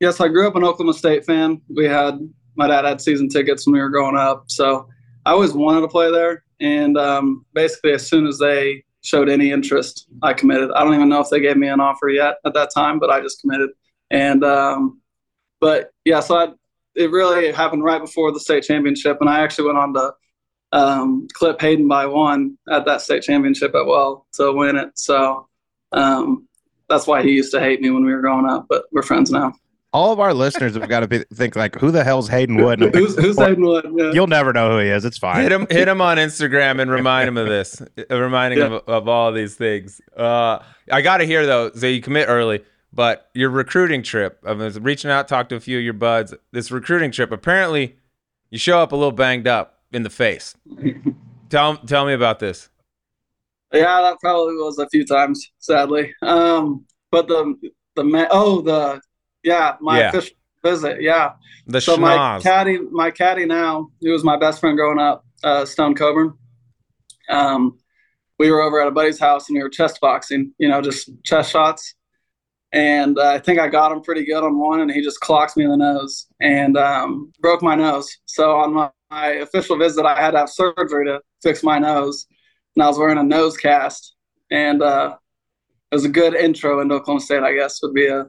[0.00, 1.60] Yes, I grew up an Oklahoma State fan.
[1.68, 2.18] We had
[2.56, 4.88] my dad had season tickets when we were growing up, so
[5.26, 6.44] I always wanted to play there.
[6.60, 10.70] And um, basically, as soon as they showed any interest, I committed.
[10.72, 13.10] I don't even know if they gave me an offer yet at that time, but
[13.10, 13.70] I just committed.
[14.10, 15.00] And um,
[15.60, 16.48] but yeah, so I
[16.94, 20.14] it really happened right before the state championship, and I actually went on to
[20.72, 24.98] um, clip Hayden by one at that state championship at Well to win it.
[24.98, 25.48] So
[25.92, 26.48] um,
[26.88, 29.30] that's why he used to hate me when we were growing up, but we're friends
[29.30, 29.54] now.
[29.92, 32.78] All of our listeners have got to be, think like, who the hell's Hayden Wood?
[32.94, 33.90] who's, who's Hayden Wood?
[33.96, 34.12] Yeah.
[34.12, 35.06] You'll never know who he is.
[35.06, 35.42] It's fine.
[35.42, 37.80] Hit him, hit him on Instagram and remind him of this.
[38.10, 38.66] Reminding yeah.
[38.66, 40.00] him of, of, all these things.
[40.14, 40.58] Uh,
[40.92, 41.70] I got to hear though.
[41.72, 42.62] So you commit early.
[42.92, 46.34] But your recruiting trip, I was reaching out, talked to a few of your buds.
[46.52, 47.96] This recruiting trip, apparently,
[48.50, 50.54] you show up a little banged up in the face.
[51.50, 52.68] tell tell me about this.
[53.72, 56.14] Yeah, that probably was a few times, sadly.
[56.22, 57.54] Um, but the
[57.94, 59.00] the oh the
[59.42, 60.08] yeah my yeah.
[60.08, 61.32] official visit yeah.
[61.66, 62.00] The so schnoz.
[62.00, 66.34] my caddy my caddy now he was my best friend growing up, uh, Stone Coburn.
[67.28, 67.78] Um,
[68.38, 71.10] we were over at a buddy's house and we were chest boxing, you know, just
[71.24, 71.94] chest shots
[72.72, 75.56] and uh, I think I got him pretty good on one, and he just clocks
[75.56, 78.14] me in the nose and um, broke my nose.
[78.26, 82.26] So on my, my, official visit, I had to have surgery to fix my nose,
[82.76, 84.14] and I was wearing a nose cast,
[84.50, 85.16] and uh,
[85.90, 87.42] it was a good intro into Oklahoma State.
[87.42, 88.26] I guess would be a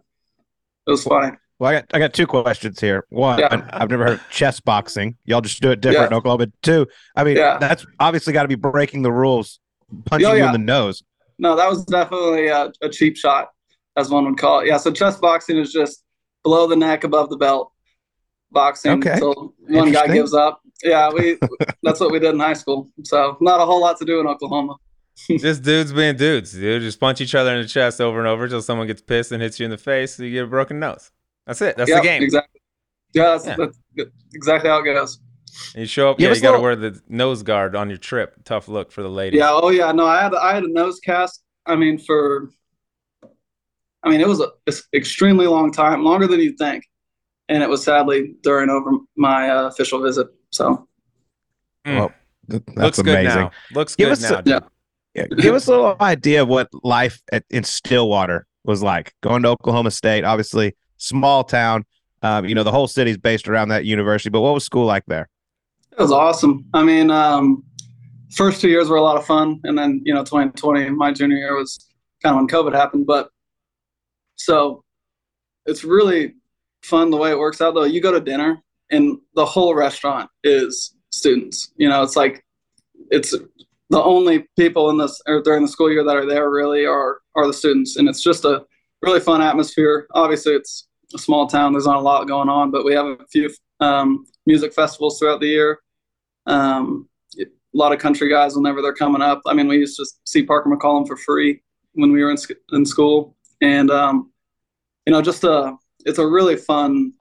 [0.90, 1.38] it was funny.
[1.60, 3.06] Well, I got I got two questions here.
[3.10, 3.70] One, yeah.
[3.72, 5.18] I've never heard chest boxing.
[5.26, 6.08] Y'all just do it different yeah.
[6.08, 6.48] in Oklahoma.
[6.62, 7.58] Two, I mean, yeah.
[7.60, 9.60] that's obviously got to be breaking the rules,
[10.06, 11.04] punching oh, you in the nose.
[11.38, 13.50] No, that was definitely a, a cheap shot
[13.98, 14.68] as one would call it.
[14.68, 16.04] Yeah, so chest boxing is just
[16.44, 17.72] below the neck, above the belt
[18.52, 18.94] boxing.
[19.06, 19.20] Okay.
[19.20, 20.62] So one guy gives up.
[20.82, 21.38] Yeah, we
[21.84, 22.90] that's what we did in high school.
[23.04, 24.78] So not a whole lot to do in Oklahoma.
[25.28, 26.82] Just dudes being dudes, dude.
[26.82, 29.42] Just punch each other in the chest over and over until someone gets pissed and
[29.42, 31.12] hits you in the face, so you get a broken nose.
[31.46, 31.78] That's it.
[31.78, 32.24] That's yep, the game.
[32.24, 32.62] Exactly.
[33.14, 33.56] Yeah, that's, yeah.
[33.58, 33.78] that's
[34.34, 35.20] exactly how it goes.
[35.76, 38.36] you show up, yeah, you got to wear the nose guard on your trip.
[38.46, 39.38] Tough look for the lady.
[39.38, 41.44] Yeah, oh yeah, no, I had I had a nose cast.
[41.66, 42.50] I mean, for
[44.04, 44.50] I mean, it was an
[44.94, 46.84] extremely long time, longer than you'd think,
[47.50, 50.28] and it was sadly during over my uh, official visit.
[50.52, 50.88] So,
[51.86, 51.98] mm.
[51.98, 52.12] well,
[52.48, 53.24] that's Looks amazing.
[53.24, 53.52] Good now.
[53.74, 54.40] Looks give good now.
[54.40, 54.60] A, yeah.
[55.38, 59.14] give us a little idea of what life at, in Stillwater was like.
[59.22, 61.86] Going to Oklahoma State, obviously small town.
[62.22, 64.30] Um, you know, the whole city's based around that university.
[64.30, 65.30] But what was school like there?
[65.92, 66.66] It was awesome.
[66.74, 67.64] I mean, um,
[68.32, 71.38] first two years were a lot of fun, and then you know, 2020, my junior
[71.38, 71.86] year was
[72.22, 73.30] kind of when COVID happened, but
[74.36, 74.84] So
[75.66, 76.36] it's really
[76.84, 77.84] fun the way it works out though.
[77.84, 81.72] You go to dinner and the whole restaurant is students.
[81.78, 82.44] You know, it's like
[83.12, 83.34] it's
[83.90, 87.20] the only people in this or during the school year that are there really are
[87.36, 88.64] are the students, and it's just a
[89.02, 90.08] really fun atmosphere.
[90.14, 91.72] Obviously, it's a small town.
[91.72, 93.50] There's not a lot going on, but we have a few
[93.80, 95.80] um, music festivals throughout the year.
[96.46, 97.08] Um,
[97.40, 97.46] a
[97.78, 99.42] lot of country guys whenever they're coming up.
[99.46, 101.62] I mean, we used to see Parker McCollum for free
[101.94, 102.38] when we were in,
[102.72, 104.32] in school, and um,
[105.06, 105.76] you know, just a
[106.06, 107.14] it's a really fun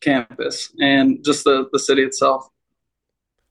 [0.00, 2.48] campus and just the the city itself.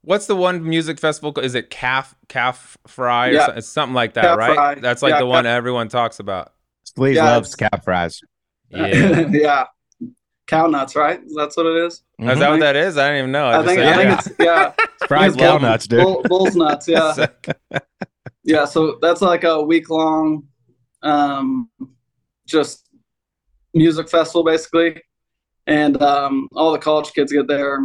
[0.08, 1.38] What's the one music festival?
[1.43, 3.28] Is it Calf Calf Fry?
[3.28, 3.39] Or Yeah.
[3.41, 4.56] something, it's something like that, Calf right?
[4.56, 4.76] Fry.
[4.76, 6.54] That's like Yeah, the one Calf- everyone talks about.
[6.98, 8.22] Sleaze Yeah, loves it's- cap fries.
[8.70, 9.28] Yeah.
[9.32, 9.65] yeah.
[10.48, 11.20] Cow nuts, right?
[11.36, 12.04] That's what it is.
[12.20, 12.98] Is that what that is?
[12.98, 13.48] I don't even know.
[13.48, 14.72] I just think said I think yeah.
[14.72, 15.08] it's yeah.
[15.10, 16.02] Fried It's cow bull- nuts, dude.
[16.04, 17.26] Bull, bull's nuts, yeah.
[18.46, 20.43] yeah, so that's like a week long
[21.04, 21.70] um
[22.48, 22.88] just
[23.74, 25.02] music festival basically.
[25.67, 27.80] And um all the college kids get there,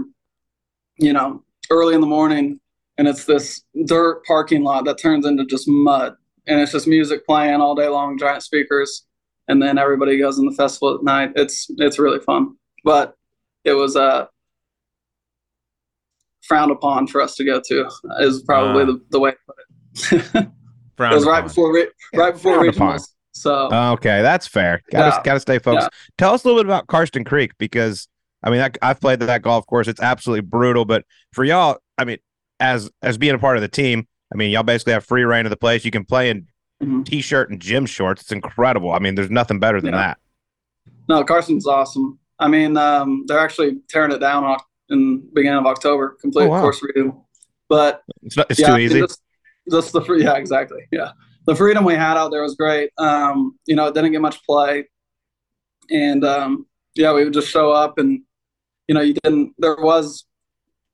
[0.98, 2.60] you know, early in the morning
[2.98, 6.14] and it's this dirt parking lot that turns into just mud.
[6.46, 9.06] And it's just music playing all day long, giant speakers,
[9.48, 11.32] and then everybody goes in the festival at night.
[11.36, 12.56] It's it's really fun.
[12.84, 13.14] But
[13.64, 14.26] it was uh
[16.42, 17.88] frowned upon for us to go to
[18.20, 18.86] is probably Ah.
[18.86, 19.56] the, the way to put
[20.34, 20.34] it.
[20.98, 21.48] it was right upon.
[21.48, 22.98] before re- right before Frowned upon.
[22.98, 23.08] regionals.
[23.34, 24.82] So Okay, that's fair.
[24.90, 25.22] Gotta Yeah.
[25.22, 25.90] gotta stay focused.
[26.18, 28.08] Tell us a little bit about Karsten Creek because
[28.42, 29.88] I mean that, I've played that golf course.
[29.88, 30.84] It's absolutely brutal.
[30.84, 32.18] But for y'all, I mean,
[32.60, 35.46] as as being a part of the team, I mean, y'all basically have free reign
[35.46, 35.84] of the place.
[35.84, 36.46] You can play in
[36.82, 37.04] mhm.
[37.04, 38.22] t-shirt and gym shorts.
[38.22, 38.92] It's incredible.
[38.92, 40.00] I mean, there's nothing better than Yeah.
[40.00, 40.18] that.
[41.08, 42.18] no, Karsten's awesome.
[42.38, 44.56] I mean, um, they're actually tearing it down
[44.88, 46.60] in beginning of October, complete Oh, wow.
[46.60, 47.22] course redo.
[47.68, 49.00] But It's not, it's yeah, too easy.
[49.00, 49.20] Just,
[49.70, 50.82] just the free, yeah, exactly.
[50.90, 51.12] Yeah,
[51.46, 52.90] the freedom we had out there was great.
[52.98, 54.88] Um, you know, it didn't get much play,
[55.90, 58.22] and um, yeah, we would just show up, and
[58.92, 59.54] you know, you didn't.
[59.56, 60.26] There was,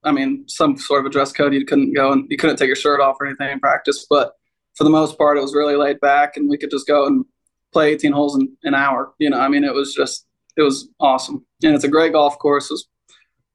[0.05, 1.53] I mean, some sort of a dress code.
[1.53, 4.35] You couldn't go and you couldn't take your shirt off or anything in practice, but
[4.77, 7.25] for the most part, it was really laid back, and we could just go and
[7.73, 9.13] play 18 holes in an hour.
[9.19, 12.39] You know, I mean, it was just, it was awesome, and it's a great golf
[12.39, 12.71] course.
[12.71, 12.89] It was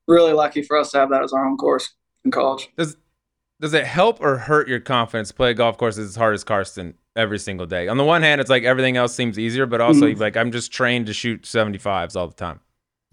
[0.09, 1.89] really lucky for us to have that as our own course
[2.25, 2.67] in college.
[2.77, 2.97] Does
[3.61, 6.43] does it help or hurt your confidence to play a golf course as hard as
[6.43, 7.87] Karsten every single day?
[7.87, 10.19] On the one hand, it's like everything else seems easier, but also Mhm.
[10.19, 12.59] like I'm just trained to shoot 75s all the time.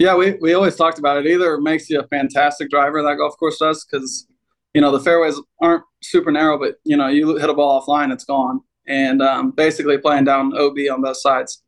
[0.01, 1.27] Yeah, we, we always talked about it.
[1.27, 4.27] Either it makes you a fantastic driver, that golf course does, because
[4.75, 8.11] you know the fairways aren't super narrow, but you know you hit a ball offline,
[8.11, 11.63] it's gone, and um, basically playing down OB on both sides.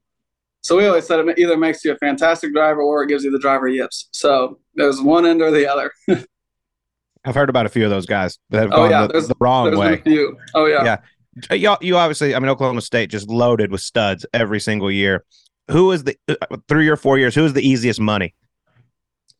[0.62, 3.30] So we always said it either makes you a fantastic driver or it gives you
[3.30, 4.08] the driver yips.
[4.12, 5.92] So there's one end or the other.
[7.24, 9.28] I've heard about a few of those guys that have Oh, gone yeah, the, there's-
[9.28, 9.94] the wrong way.
[9.94, 10.36] a few.
[10.54, 10.84] Oh yeah.
[10.84, 10.96] Yeah.
[11.50, 15.24] Uh, Y'all, you obviously, I mean, Oklahoma State just loaded with studs every single year.
[15.72, 17.34] Who is the uh, three or four years?
[17.34, 18.34] Who is the easiest money?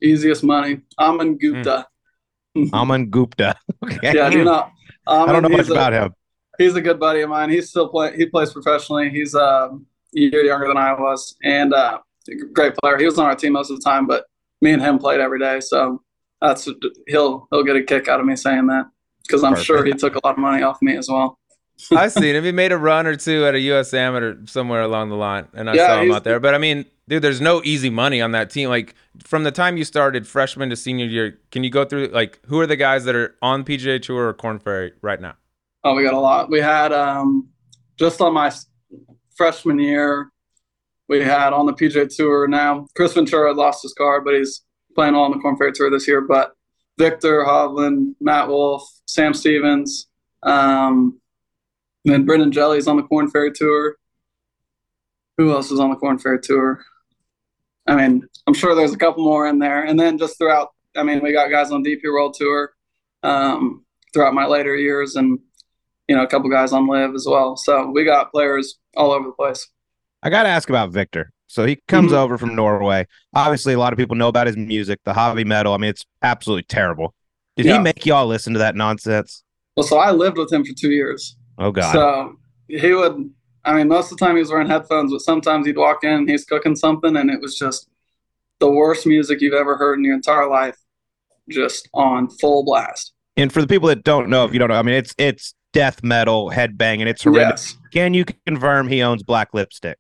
[0.03, 0.81] easiest money.
[0.99, 1.87] Aman Gupta.
[2.73, 3.55] Aman Gupta.
[3.85, 4.13] Okay.
[4.15, 4.69] yeah, you know,
[5.09, 6.15] I don't know much a- about him.
[6.57, 7.51] he's a good buddy of mine.
[7.51, 8.17] He's still play.
[8.17, 9.11] He plays professionally.
[9.11, 12.97] He's um, a year younger than I was, and uh, a great player.
[12.99, 14.25] He was on our team most of the time, but
[14.61, 15.59] me and him played every day.
[15.61, 16.01] So
[16.41, 16.69] that's
[17.09, 18.87] he'll he'll get a kick out of me saying that
[19.27, 21.39] because I'm sure he took a lot of money off me as well.
[21.91, 22.45] I seen him.
[22.45, 23.93] He made a run or two at a U.S.
[23.95, 26.39] Amateur somewhere along the line, and I Yeah, saw him out there.
[26.41, 28.69] But I mean, dude, there's no easy money on that team.
[28.69, 32.41] Like from the time you started freshman to senior year, can you go through like
[32.47, 35.35] who are the guys that are on PGA Tour or Corn Ferry right now?
[35.85, 36.51] Oh, we got a lot.
[36.51, 37.49] We had um,
[37.99, 38.53] just on my
[39.37, 40.31] freshman year,
[41.09, 42.49] we had on the PGA Tour.
[42.49, 44.63] Now Chris Ventura lost his card, but he's
[44.95, 46.21] playing all on the Corn Ferry Tour this year.
[46.21, 46.53] But
[46.99, 50.09] Viktor Hovland, Matt Wolff, Sam Stevens,
[50.43, 51.21] um,
[52.05, 53.97] and then Brendan Jelley's on the Corn Ferry Tour.
[55.39, 56.85] Who else is on the Corn Ferry Tour?
[57.87, 59.85] I mean, I'm sure there's a couple more in there.
[59.85, 62.73] And then just throughout, I mean, we got guys on DP World Tour
[63.23, 65.39] um, throughout my later years, and
[66.09, 67.57] you know, a couple guys on LIV as well.
[67.57, 69.69] So we got players all over the place.
[70.23, 71.31] I got to ask about Viktor.
[71.47, 72.17] So he comes Mhm.
[72.17, 73.07] over from Norway.
[73.35, 75.75] Obviously, a lot of people know about his music, the hobby metal.
[75.75, 77.15] I mean, it's absolutely terrible.
[77.57, 77.77] Did Yeah.
[77.79, 79.45] he make y'all listen to that nonsense?
[79.77, 81.37] Well, so I lived with him for two years.
[81.59, 81.93] Oh God.
[81.93, 82.37] So
[82.69, 83.31] he would,
[83.65, 86.11] I mean, most of the time he was wearing headphones, but sometimes he'd walk in
[86.11, 87.89] and he's cooking something, and it was just
[88.61, 90.77] the worst music you've ever heard in your entire life,
[91.51, 93.13] just on full blast.
[93.37, 95.55] and for the people that don't know, if you don't know, I mean, it's it's
[95.73, 97.07] death metal, headbanging.
[97.07, 97.73] It's horrendous.
[97.73, 99.99] Yes, Can you confirm he owns black lipstick?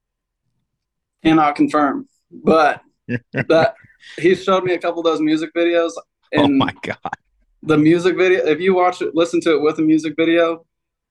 [1.24, 2.82] cannot confirm, but
[3.32, 3.74] that
[4.18, 6.98] he showed me a couple of those music videos, oh and my God.
[7.62, 8.44] the music video.
[8.44, 10.64] If you watch it, listen to it with a music video,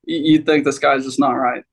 [0.03, 1.63] you'd think this guy's just not right.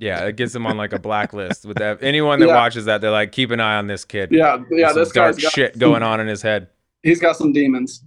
[0.00, 1.98] Yeah, it gets him on like a blacklist with that.
[2.02, 2.54] Anyone that Yeah.
[2.54, 4.30] watches that, they're like, keep an eye on this kid.
[4.30, 4.92] Yeah, yeah.
[4.92, 6.68] This dark guy's got shit going on in his head.
[7.02, 8.04] He's got some demons.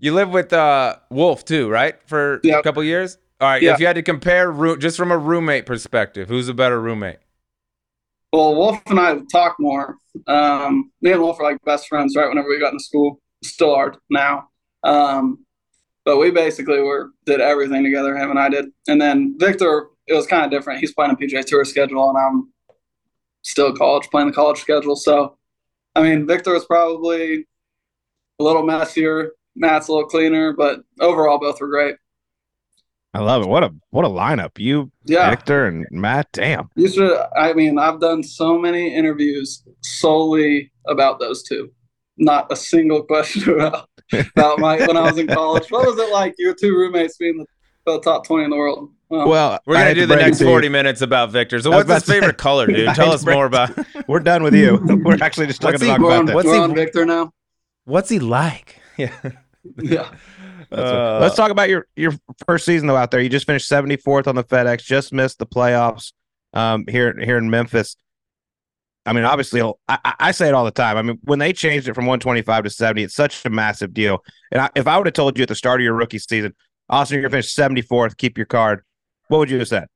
[0.00, 1.96] You live with uh, Wolff too, right?
[2.06, 2.64] For a Yep.
[2.64, 3.18] couple years.
[3.40, 3.62] All right.
[3.62, 3.72] Yeah.
[3.74, 7.18] If you had to compare, just from a roommate perspective, who's a better roommate?
[8.32, 9.96] Well, Wolff and I talk more.
[10.26, 12.28] Um, me and Wolff are like best friends, right?
[12.28, 14.48] Whenever we got into school, still are now.
[14.84, 15.44] Um,
[16.04, 18.16] but we basically were did everything together.
[18.16, 19.88] Him and I did, and then Viktor.
[20.08, 20.80] It was kind of different.
[20.80, 22.52] He's playing a PGA Tour schedule, and I'm
[23.42, 24.96] still college playing the college schedule.
[24.96, 25.36] So,
[25.94, 27.46] I mean, Viktor was probably
[28.40, 29.32] a little messier.
[29.54, 31.96] Matt's a little cleaner, but overall, both were great.
[33.14, 33.48] I love it.
[33.48, 34.58] What a what a lineup.
[34.58, 36.32] You, Yeah, Viktor, and Matt.
[36.32, 36.70] Damn.
[36.76, 37.16] You should.
[37.36, 41.70] I mean, I've done so many interviews solely about those two.
[42.18, 43.88] Not a single question about
[44.36, 45.70] about my when I was in college.
[45.70, 46.34] What was it like?
[46.38, 47.46] Your two roommates being the,
[47.86, 48.90] the top twenty in the world.
[49.08, 50.50] Well, Well, We're I gonna do to the next to you.
[50.50, 51.60] forty minutes about Viktor.
[51.60, 52.88] So what's his about to say- favorite color, dude?
[52.94, 53.70] Tell us more about
[54.08, 54.78] We're done with you.
[55.04, 56.34] We're actually just talking about on, that.
[56.34, 57.32] what's he- on Viktor now.
[57.84, 58.78] what's he like.
[58.98, 59.14] Yeah.
[59.80, 60.10] Yeah,
[60.72, 62.12] Uh, Let's talk about your your
[62.46, 63.20] first season though out there.
[63.20, 66.12] You just finished 74th on the FedEx, just missed the playoffs
[66.52, 67.96] um, here here in Memphis.
[69.04, 70.96] I mean, obviously, I, I- say it all the time.
[70.96, 74.18] I mean, when they changed it from 125 to 70, it's such a massive deal.
[74.50, 76.54] And I, if I would have told you at the start of your rookie season,
[76.88, 78.82] Austin, you're going to finish 74th, keep your card,
[79.28, 79.86] what would you have said?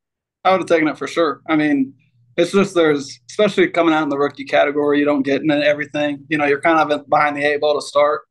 [0.45, 1.41] I would have taken it for sure.
[1.49, 1.95] I mean,
[2.37, 6.25] it's just there's especially coming out in the rookie category, you don't get into everything.
[6.29, 8.23] You know, you're kind of behind the eight ball to start.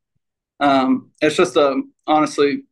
[0.60, 2.64] Um, it's just a honestly,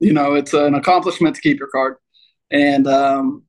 [0.00, 1.96] you know, it's an accomplishment to keep your card.
[2.50, 3.44] And um,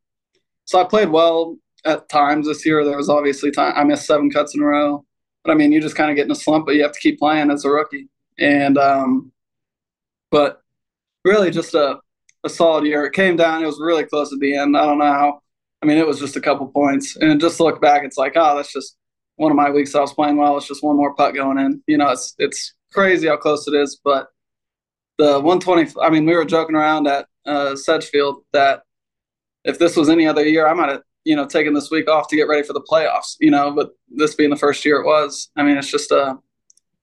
[0.65, 2.83] so I played well at times this year.
[2.83, 5.05] There was obviously time I missed seven cuts in a row,
[5.43, 6.99] but I mean, you just kind of get in a slump, but you have to
[6.99, 8.09] keep playing as a rookie.
[8.37, 9.31] And um,
[10.31, 10.61] but
[11.23, 11.99] really, just a
[12.43, 13.05] a solid year.
[13.05, 13.63] It came down.
[13.63, 14.77] It was really close at the end.
[14.77, 15.41] I don't know how.
[15.81, 18.57] I mean, it was just a couple points, and just look back, it's like, oh,
[18.57, 18.97] that's just
[19.35, 19.93] one of my weeks.
[19.93, 20.57] I was playing well.
[20.57, 21.81] It's just one more putt going in.
[21.87, 23.99] You know, it's it's crazy how close it is.
[24.03, 24.27] But
[25.17, 25.99] the 120.
[26.01, 28.81] I mean, we were joking around at uh, Sedgefield that
[29.63, 32.27] if this was any other year, I might have you know taking this week off
[32.29, 33.35] to get ready for the playoffs.
[33.39, 35.49] You know, but this being the first year, it was.
[35.57, 36.35] I mean, it's just uh,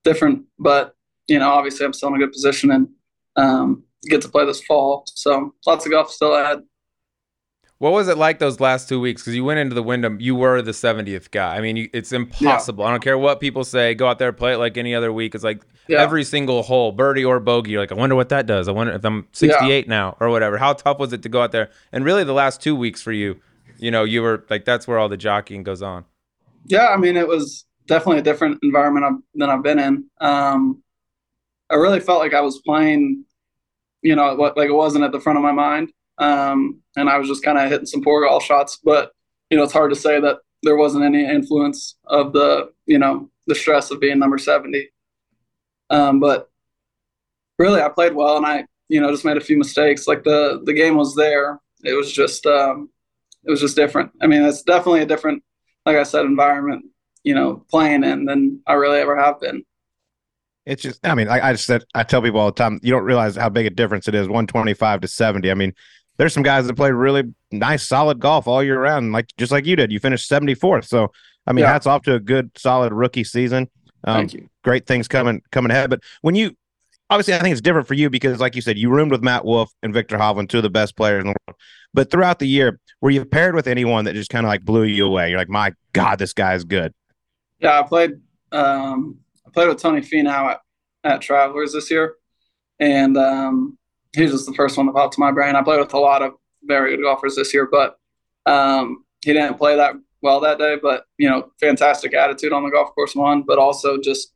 [0.03, 0.45] different.
[0.59, 0.95] But
[1.29, 2.89] you know, obviously, I'm still in a good position and
[3.37, 5.05] um, get to play this fall.
[5.15, 6.61] So lots of golf still ahead.
[7.79, 9.23] What was it like those last two weeks?
[9.23, 11.57] Because you went into the Wyndham, you were the 70th guy.
[11.57, 12.85] I mean, you, it's impossible.
[12.85, 13.95] I don't care what people say.
[13.95, 15.35] Go out there, play it like any other week.
[15.35, 16.01] It's like Yeah.
[16.01, 17.73] every single hole, birdie or bogey.
[17.73, 18.69] You're like, I wonder what that does.
[18.69, 20.57] I wonder if I'm 68 now or whatever.
[20.57, 21.69] How tough was it to go out there?
[21.93, 23.41] And really, the last two weeks for you,
[23.79, 26.05] you know, you were like, that's where all the jockeying goes on.
[26.67, 30.05] Yeah, I mean, it was definitely a different environment than I've been in.
[30.21, 30.83] Um,
[31.71, 33.25] I really felt like I was playing,
[34.03, 37.29] you know, like it wasn't at the front of my mind, um, and I was
[37.29, 38.79] just kind of hitting some poor golf shots.
[38.83, 39.13] But
[39.51, 43.31] you know, it's hard to say that there wasn't any influence of the, you know,
[43.47, 44.89] the stress of being number seventy.
[45.91, 46.49] Um, but
[47.59, 50.07] really, I played well, and I, you know, just made a few mistakes.
[50.07, 51.61] Like the the game was there.
[51.83, 52.89] It was just, um,
[53.47, 54.11] it was just different.
[54.21, 55.43] I mean, it's definitely a different
[55.87, 56.87] like I said, environment,
[57.25, 59.65] you know, playing in than I really ever have been.
[60.67, 62.91] It's just, I mean, I, I just said, I tell people all the time, you
[62.91, 65.51] don't realize how big a difference it is 125 to 70.
[65.51, 65.75] I mean,
[66.17, 69.67] there's some guys that play really nice, solid golf all year round, like just like
[69.67, 69.93] you did.
[69.93, 70.87] You finished 74th.
[70.87, 71.13] So,
[71.47, 71.73] I mean, Yeah.
[71.73, 73.69] hats off to a good, solid rookie season.
[74.05, 74.49] Um, Thank you.
[74.63, 75.91] great things coming coming ahead.
[75.91, 76.57] But when you
[77.15, 79.45] obviously I think it's different for you because like you said, you roomed with Matt
[79.45, 81.61] Wolff and Viktor Hovland, two of the best players in the world.
[81.93, 84.83] But throughout the year, were you paired with anyone that just kind of like blew
[84.83, 85.31] you away?
[85.31, 86.93] You're like, my God, this guy is good.
[87.61, 88.13] Yeah, I played.
[88.51, 90.61] Um, I played with Tony Finau at,
[91.05, 92.17] at Travelers this year,
[92.81, 93.79] and um,
[94.15, 95.55] he was just the first one that popped to my brain.
[95.55, 96.33] I played with a lot of
[96.65, 97.97] very good golfers this year, but
[98.47, 100.77] um, he didn't play that well that day.
[100.83, 104.33] But you know, fantastic attitude on the golf course, one, but also just,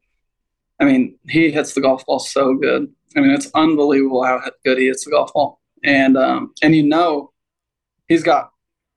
[0.80, 2.92] I mean, he hits the golf ball so good.
[3.16, 6.82] I mean, it's unbelievable how good he hits the golf ball, and um, and you
[6.82, 7.32] know,
[8.06, 8.50] he's got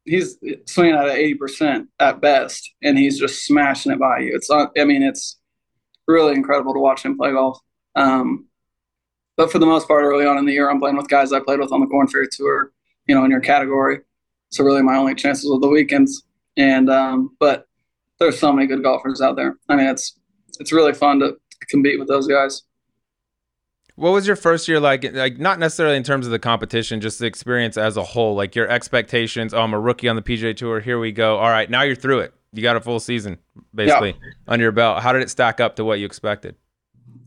[0.06, 4.36] he's swinging at eighty percent at best, and he's just smashing it by you.
[4.36, 5.40] It's not, I mean, it's
[6.08, 7.60] really incredible to watch him play golf.
[7.96, 8.48] Um,
[9.38, 11.40] but for the most part, early on in the year, I'm playing with guys I
[11.40, 12.72] played with on the Korn Ferry Tour,
[13.08, 14.00] you know, in your category.
[14.50, 16.24] So really, my only chances were the weekends.
[16.58, 17.66] And um, but
[18.20, 19.58] there's so many good golfers out there.
[19.70, 20.20] I mean, it's
[20.60, 21.38] it's really fun to
[21.70, 22.64] compete with those guys.
[23.96, 25.04] What was your first year like?
[25.14, 28.36] Like not necessarily in terms of the competition, just the experience as a whole.
[28.36, 29.54] Like your expectations.
[29.54, 30.80] Oh, I'm a rookie on the PGA Tour.
[30.80, 31.38] Here we go.
[31.38, 32.34] All right, now you're through it.
[32.54, 33.38] You got a full season
[33.74, 34.16] basically
[34.48, 35.02] under your belt.
[35.02, 36.56] How did it stack up to what you expected?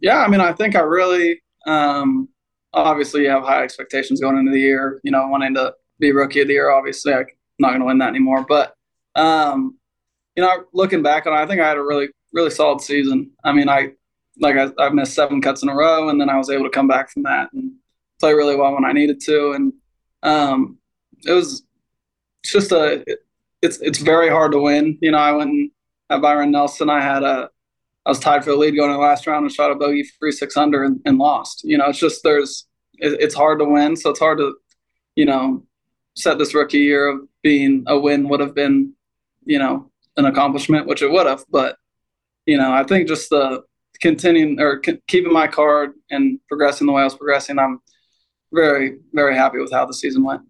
[0.01, 2.29] Yeah, I mean, I think I really, um,
[2.73, 5.01] obviously, you have high expectations going into the year.
[5.05, 6.71] You know, wanting to be rookie of the year.
[6.71, 7.27] Obviously, I'm
[7.59, 8.45] not going to win that anymore.
[8.49, 8.75] But
[9.15, 9.79] um,
[10.35, 13.31] you know, looking back on it, I think I had a really really solid season.
[13.45, 13.93] I mean, I
[14.41, 16.71] like I, I missed seven cuts in a row, and then I was able to
[16.71, 17.73] come back from that and
[18.21, 19.53] play really well when I needed to.
[19.53, 19.73] And
[20.23, 20.79] um,
[21.25, 21.65] it was
[22.45, 23.19] just a it,
[23.63, 24.99] it's it's very hard to win.
[25.01, 25.71] You know, I went and
[26.11, 27.49] at Byron Nelson, I had a
[28.07, 30.05] I was tied for the lead going in the last round and shot a bogey
[30.19, 31.65] free six under and, and lost.
[31.65, 34.55] You know, it's just there's it, it's hard to win, so it's hard to
[35.17, 35.65] you know
[36.17, 38.93] set this rookie year of being a win would have been
[39.45, 41.45] you know an accomplishment, which it would have.
[41.51, 41.77] But
[42.47, 43.63] you know, I think just the
[44.05, 47.81] continuing or c- keeping my card and progressing the way I was progressing, I'm
[48.53, 50.43] very very happy with how the season went.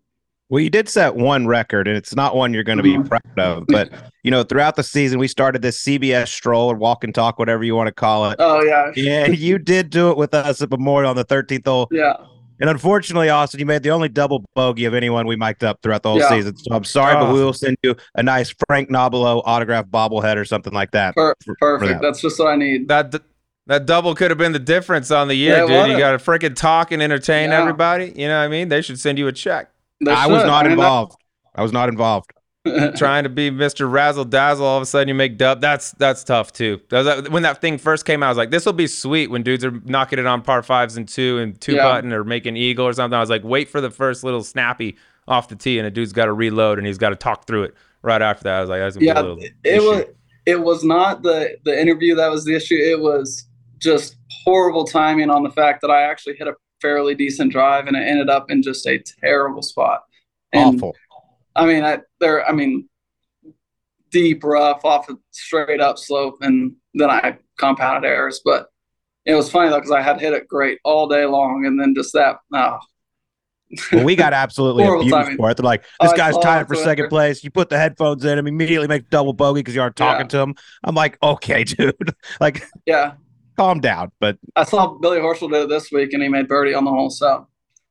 [0.51, 3.09] Well, you did set one record, and it's not one you're going to be mm-hmm.
[3.09, 3.67] proud of.
[3.69, 3.91] But
[4.25, 7.65] you know, throughout the season, we started this CBS stroll or walk and talk, whatever
[7.65, 8.37] you want to call it.
[8.41, 9.27] Oh yeah, yeah.
[9.29, 11.89] You did do it with us at Memorial on the 13th hole.
[11.91, 12.17] Yeah.
[12.61, 16.05] And unfortunately, Austin, you made the only double bogey of anyone we mic'd up throughout
[16.05, 16.29] the whole yeah.
[16.29, 16.57] season.
[16.57, 17.27] So I'm sorry, oh.
[17.27, 21.17] but we will send you a nice Frank Nobilo autograph bobblehead or something like that.
[21.17, 21.89] Per- for, perfect.
[21.89, 22.03] For that.
[22.03, 22.87] That's just what I need.
[22.89, 23.23] That that
[23.67, 25.93] double could have been the difference on the year, yeah, dude.
[25.93, 27.61] You got to freaking talk and entertain yeah.
[27.61, 28.13] everybody.
[28.17, 28.69] You know what I mean?
[28.69, 29.71] They should send you a check.
[30.07, 31.17] I was not I mean, involved.
[31.55, 32.31] I was not involved.
[32.97, 33.91] trying to be Mr.
[33.91, 35.61] Razzle Dazzle, all of a sudden you make dub.
[35.61, 36.81] That's that's tough too.
[36.89, 39.43] That, when that thing first came out, I was like, this will be sweet when
[39.43, 41.85] dudes are knocking it on par fives and two and two yeah.
[41.85, 43.17] button or making eagle or something.
[43.17, 44.97] I was like, wait for the first little snappy
[45.29, 47.65] off the tee, and a dude's got to reload and he's got to talk through
[47.65, 48.57] it right after that.
[48.57, 49.87] I was like, that's yeah, it issue.
[49.87, 50.05] was
[50.47, 52.77] it was not the the interview that was the issue.
[52.77, 53.47] It was
[53.79, 57.97] just horrible timing on the fact that I actually hit a fairly decent drive and
[57.97, 60.03] it ended up in just a terrible spot.
[60.53, 60.95] And, Awful.
[61.57, 62.47] I mean, I, there.
[62.47, 62.89] I mean,
[64.11, 68.41] deep rough off a straight up slope, and then I compounded errors.
[68.45, 68.69] But
[69.25, 71.95] it was funny though because I had hit it great all day long, and then
[71.95, 72.37] just that.
[72.53, 72.79] Oh.
[73.93, 75.37] well, we got absolutely abused timing.
[75.37, 75.57] for it.
[75.57, 77.43] They're like, oh, this oh, guy's tied for second place.
[77.43, 80.29] You put the headphones in him, immediately make double bogey because you aren't talking yeah.
[80.29, 80.55] to him.
[80.85, 82.15] I'm like, okay, dude.
[82.41, 83.15] like, yeah,
[83.57, 84.13] calm down.
[84.21, 86.91] But I saw Billy Horschel did it this week, and he made birdie on the
[86.91, 87.11] hole.
[87.11, 87.47] So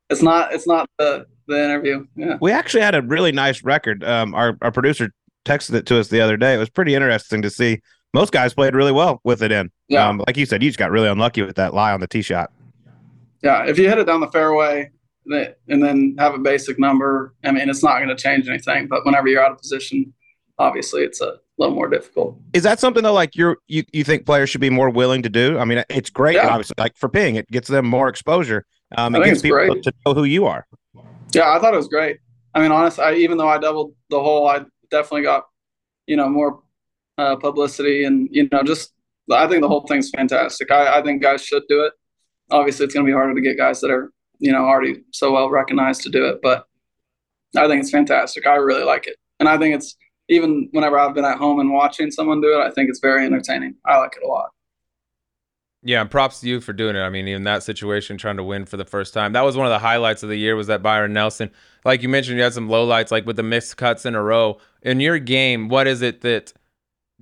[0.09, 2.05] it's not it's not the the interview.
[2.15, 2.37] Yeah.
[2.41, 4.03] We actually had a really nice record.
[4.03, 5.11] Um, our our producer
[5.45, 6.53] texted it to us the other day.
[6.53, 7.81] It was pretty interesting to see.
[8.13, 9.71] Most guys played really well with it in.
[9.87, 10.07] Yeah.
[10.07, 12.21] Um, like you said, you just got really unlucky with that lie on the tee
[12.21, 12.51] shot.
[13.41, 14.91] Yeah, if you hit it down the fairway
[15.25, 18.87] and then have a basic number, I mean, it's not going to change anything.
[18.87, 20.13] But whenever you're out of position,
[20.59, 22.37] obviously it's a little more difficult.
[22.53, 23.13] Is that something though?
[23.13, 25.57] Like you're you you think players should be more willing to do?
[25.57, 26.35] I mean, it's great.
[26.35, 26.47] Yeah.
[26.47, 28.65] Obviously, like for ping, it gets them more exposure.
[28.95, 29.83] Um, it gets people great.
[29.83, 30.67] to know who you are.
[31.33, 32.19] Yeah, I thought it was great.
[32.53, 34.61] I mean, honestly, I, even though I doubled the hole, I
[34.91, 35.45] definitely got,
[36.05, 36.61] you know, more
[37.17, 38.93] uh, publicity and, you know, just
[39.31, 40.69] I think the whole thing's fantastic.
[40.69, 41.93] I, I think guys should do it.
[42.51, 45.31] Obviously, it's going to be harder to get guys that are, you know, already so
[45.31, 46.67] well recognized to do it, but
[47.57, 48.45] I think it's fantastic.
[48.45, 49.15] I really like it.
[49.39, 49.95] And I think it's
[50.29, 53.25] even whenever I've been at home and watching someone do it, I think it's very
[53.25, 53.75] entertaining.
[53.85, 54.49] I like it a lot.
[55.85, 57.01] Yeah, and props to you for doing it.
[57.01, 59.65] I mean, in that situation, trying to win for the first time, that was one
[59.65, 60.55] of the highlights of the year.
[60.55, 61.51] Was that Byron Nelson?
[61.83, 64.59] Like you mentioned, you had some lowlights, like with the missed cuts in a row.
[64.81, 66.53] In your game, what is it that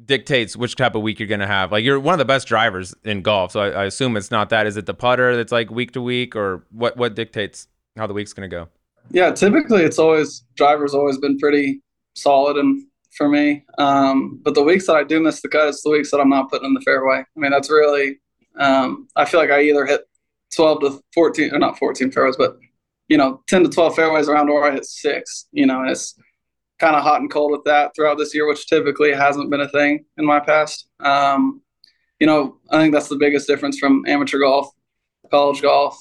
[0.05, 1.71] dictates which type of week you're going to have?
[1.71, 4.49] Like you're one of the best drivers in golf, so I, I, assume it's not
[4.49, 4.67] that.
[4.67, 6.95] Is it the putter that's like week to week, or what?
[6.97, 8.67] What dictates how the week's going to go?
[9.09, 11.81] Yeah, typically it's always drivers always been pretty
[12.13, 12.85] solid and
[13.17, 13.63] for me.
[13.77, 16.29] Um, but the weeks that I do miss the cut, it's the weeks that I'm
[16.29, 17.17] not putting in the fairway.
[17.19, 18.19] I mean, that's really
[18.59, 20.01] um, I feel like I either hit
[20.55, 22.57] 12 to 14, or not 14 fairways, but
[23.07, 25.47] you know, 10 to 12 fairways around, or I hit six.
[25.51, 26.15] You know, and it's
[26.79, 29.69] kind of hot and cold with that throughout this year, which typically hasn't been a
[29.69, 30.87] thing in my past.
[30.99, 31.61] Um,
[32.19, 34.69] you know, I think that's the biggest difference from amateur golf,
[35.29, 35.97] college golf,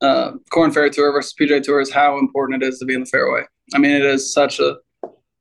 [0.00, 3.00] uh, Korn Ferry Tour versus PGA Tour is how important it is to be in
[3.00, 3.42] the fairway.
[3.74, 4.76] I mean, it is such a,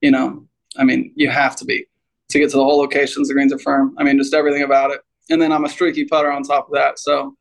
[0.01, 0.47] you know,
[0.77, 1.85] I mean, you have to be
[2.29, 3.27] to get to the whole locations.
[3.27, 3.95] The greens are firm.
[3.97, 5.01] I mean, just everything about it
[5.31, 6.99] and then I'm a streaky putter on top of that.
[6.99, 7.35] So,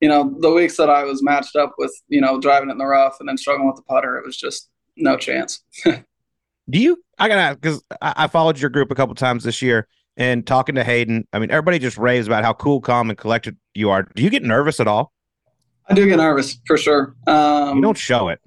[0.00, 2.78] you know, the weeks that I was matched up with, you know, driving it in
[2.78, 5.64] the rough and then struggling with the putter, it was just no chance.
[5.84, 7.02] Do you?
[7.18, 9.86] I gotta because I, followed your group a couple times this year
[10.16, 11.26] and talking to Hayden.
[11.32, 14.02] I mean, everybody just raves about how cool, calm, and collected you are.
[14.02, 15.12] Do you get nervous at all?
[15.88, 17.14] I do get nervous for sure.
[17.28, 18.40] Um, you don't show it.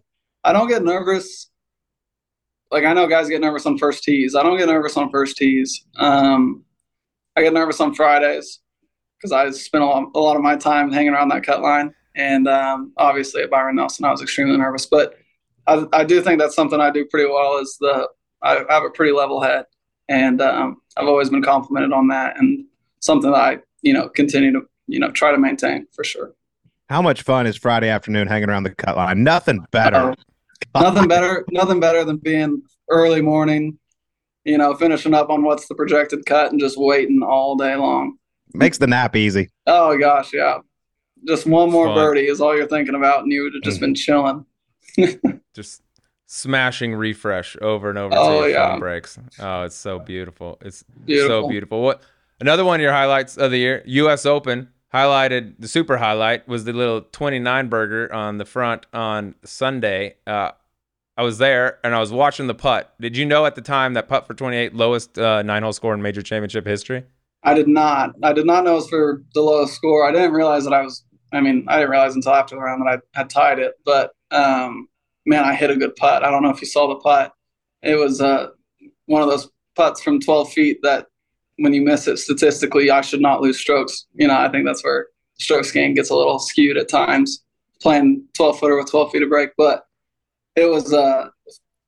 [0.43, 1.48] I don't get nervous.
[2.71, 4.35] Like I know guys get nervous on first tees.
[4.35, 5.85] I don't get nervous on first tees.
[5.97, 6.63] Um,
[7.35, 8.59] I get nervous on Fridays
[9.17, 11.93] because I spent a lot, a lot, of my time hanging around that cut line.
[12.15, 14.85] And um, obviously at Byron Nelson, I was extremely nervous.
[14.85, 15.15] But
[15.67, 17.57] I, I, do think that's something I do pretty well.
[17.57, 18.07] Is the
[18.41, 19.65] I have a pretty level head,
[20.07, 22.65] and um, I've always been complimented on that, and
[22.99, 26.33] something that I you know continue to you know try to maintain for sure.
[26.89, 29.23] How much fun is Friday afternoon hanging around the cut line?
[29.23, 30.11] Nothing better.
[30.11, 30.15] Uh-oh.
[30.75, 33.77] Nothing better, nothing better than being early morning,
[34.43, 38.17] you know, finishing up on what's the projected cut and just waiting all day long.
[38.53, 39.49] Makes the nap easy.
[39.67, 40.59] Oh gosh, yeah.
[41.27, 41.95] Just one more Fun.
[41.95, 44.45] birdie is all you're thinking about, and you would have just been mm-hmm.
[44.97, 45.41] chilling.
[45.53, 45.81] Just
[46.25, 48.71] smashing refresh over and over Oh, until your yeah.
[48.71, 49.19] phone breaks.
[49.39, 50.57] Oh, it's so beautiful.
[50.61, 51.43] It's Beautiful.
[51.43, 51.81] so beautiful.
[51.81, 52.01] What
[52.39, 56.65] another one of your highlights of the year, US Open, highlighted the super highlight was
[56.65, 60.15] the little 29 burger on the front on Sunday.
[60.25, 60.51] Uh,
[61.17, 62.93] I was there and I was watching the putt.
[62.99, 65.93] Did you know at the time that putt for 28 lowest uh, nine hole score
[65.93, 67.03] in major championship history?
[67.43, 68.15] I did not.
[68.23, 70.07] I did not know it was for the lowest score.
[70.07, 71.03] I didn't realize that I was.
[71.31, 73.73] I mean, I didn't realize until after the round that I had tied it.
[73.85, 74.87] But um,
[75.25, 76.23] man, I hit a good putt.
[76.23, 77.33] I don't know if you saw the putt.
[77.83, 78.47] It was uh,
[79.05, 81.07] one of those putts from 12 feet that
[81.59, 84.07] when you miss it statistically, I should not lose strokes.
[84.13, 85.07] You know, I think that's where
[85.39, 87.43] strokes gain gets a little skewed at times
[87.81, 89.51] playing 12 footer with 12 feet of break.
[89.57, 89.85] But
[90.55, 91.29] it was uh,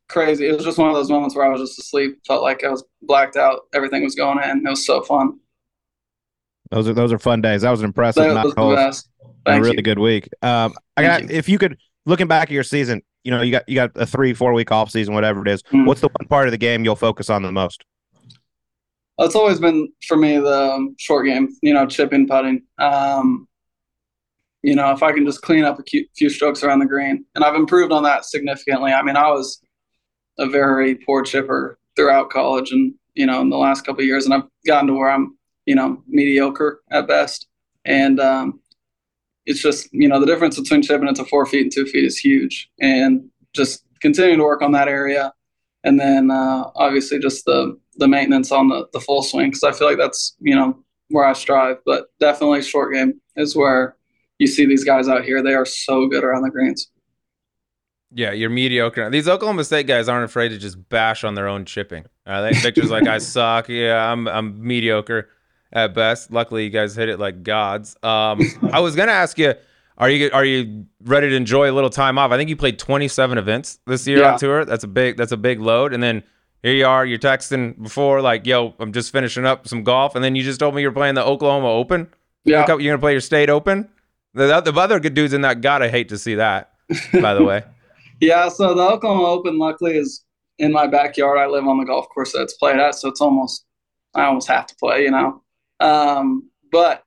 [0.09, 0.47] crazy.
[0.47, 2.19] It was just one of those moments where I was just asleep.
[2.26, 3.61] Felt like I was blacked out.
[3.74, 4.65] Everything was going in.
[4.65, 5.39] It was so fun.
[6.69, 7.63] Those are those are fun days.
[7.63, 9.09] That was an impressive That was the best.
[9.45, 9.84] a really you.
[9.84, 10.30] good week.
[10.41, 11.38] Um, I Thank got you.
[11.38, 14.05] if you could looking back at your season, you know, you got you got a
[14.05, 15.63] three four week off season, whatever it is.
[15.63, 15.86] Mm.
[15.86, 17.84] What's the one part of the game you'll focus on the most?
[19.22, 21.49] It's always been for me the um, short game.
[21.61, 22.63] You know, chipping, putting.
[22.80, 23.47] Um,
[24.63, 25.84] you know, if I can just clean up a
[26.15, 28.91] few, strokes around the green, and I've improved on that significantly.
[28.91, 29.61] I mean, I was
[30.38, 34.34] a very poor chipper throughout college, and you know, in the last couple years, and
[34.34, 37.47] I've gotten to where I'm, you know, mediocre at best.
[37.86, 38.59] And um,
[39.45, 42.05] it's just, you know, the difference between chipping it to four feet and two feet
[42.05, 45.34] is huge, and just continuing to work on that area
[45.84, 49.71] and then uh, obviously just the the maintenance on the the full swing because I
[49.71, 50.77] feel like that's you know
[51.09, 51.77] where I strive.
[51.85, 53.95] But definitely short game is where
[54.39, 55.43] you see these guys out here.
[55.43, 56.89] They are so good around the greens.
[58.13, 59.09] Yeah, you're mediocre.
[59.09, 62.05] These Oklahoma State guys aren't afraid to just bash on their own chipping.
[62.25, 63.69] Uh, they, Viktor's like, I suck.
[63.69, 65.29] Yeah, I'm I'm mediocre
[65.71, 66.31] at best.
[66.31, 67.95] Luckily, you guys hit it like gods.
[68.03, 68.41] Um,
[68.73, 69.53] I was gonna ask you,
[69.97, 72.31] are you are you ready to enjoy a little time off?
[72.31, 74.33] I think you played 27 events this year Yeah.
[74.33, 74.65] on tour.
[74.65, 75.93] That's a big that's a big load.
[75.93, 76.23] And then
[76.64, 80.24] here you are, you're texting before like, yo, I'm just finishing up some golf, and
[80.24, 82.07] then you just told me you're playing the Oklahoma Open.
[82.43, 83.88] Yeah, You're gonna play your state open.
[84.34, 86.74] The, the other good dudes in that gotta hate to see that.
[87.22, 87.64] By the way.
[88.20, 88.49] yeah.
[88.49, 90.24] So the Oklahoma Open, luckily, is
[90.57, 91.38] in my backyard.
[91.38, 93.66] I live on the golf course that's it's played at, so it's almost
[94.16, 95.41] I almost have to play, you know.
[95.80, 97.03] Um, but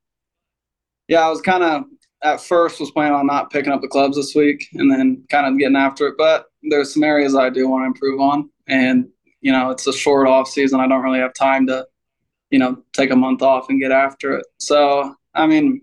[1.09, 1.85] yeah, I was kind of
[2.23, 5.47] at first was planning on not picking up the clubs this week, and then kind
[5.47, 6.15] of getting after it.
[6.17, 9.09] But there's some areas I do want to improve on, and
[9.45, 10.81] you know, it's a short off season.
[10.81, 11.87] I don't really have time to,
[12.51, 14.47] you know, take a month off and get after it.
[14.59, 15.83] So I mean,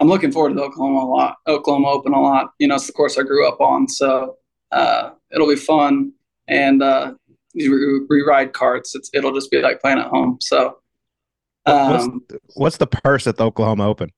[0.00, 2.50] I'm looking forward to the Oklahoma a lot, Oklahoma Open a lot.
[2.58, 4.36] You know, it's the course I grew up on, so
[4.72, 6.12] uh, it'll be fun.
[6.48, 7.14] And uh,
[7.54, 8.94] you re- ride carts.
[8.96, 10.38] It's it'll just be like playing at home.
[10.40, 10.78] So,
[11.64, 12.24] What's, um,
[12.54, 14.10] what's the purse at the Oklahoma Open?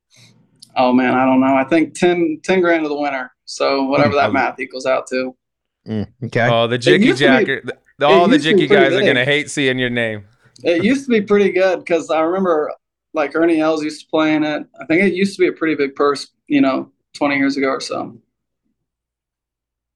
[0.77, 1.55] oh man, I don't know.
[1.57, 3.33] I think 10, 10 grand to the winner.
[3.47, 5.35] So whatever that Mm, math equals out to.
[5.89, 6.49] Mm, okay.
[6.51, 7.61] Oh, the Jicky used be- Jacker.
[7.65, 10.24] the- all the used Jicky pretty guys are gonna hate seeing your name.
[10.64, 12.72] It used to be pretty good because I remember
[13.14, 14.66] like Ernie Els used to play in it.
[14.80, 17.68] I think it used to be a pretty big purse, you know, 20 years ago
[17.68, 18.16] or so.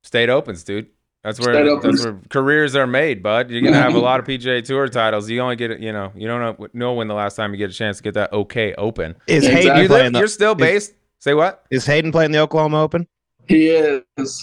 [0.03, 0.89] State opens, dude.
[1.23, 2.05] That's where State that's Opens.
[2.05, 3.49] where careers are made, bud.
[3.51, 5.31] You're gonna have a lot of PGA Tour titles.
[5.31, 7.59] You only get it, you know, you don't know, know when the last time you
[7.59, 9.15] get a chance to get that OK Open.
[9.29, 9.63] is exactly.
[9.63, 10.95] Hayden You playing live, the, you're still based.
[11.21, 11.65] Say what?
[11.71, 13.07] is Hayden playing the Oklahoma Open?
[13.47, 14.03] He is.
[14.19, 14.35] yeah,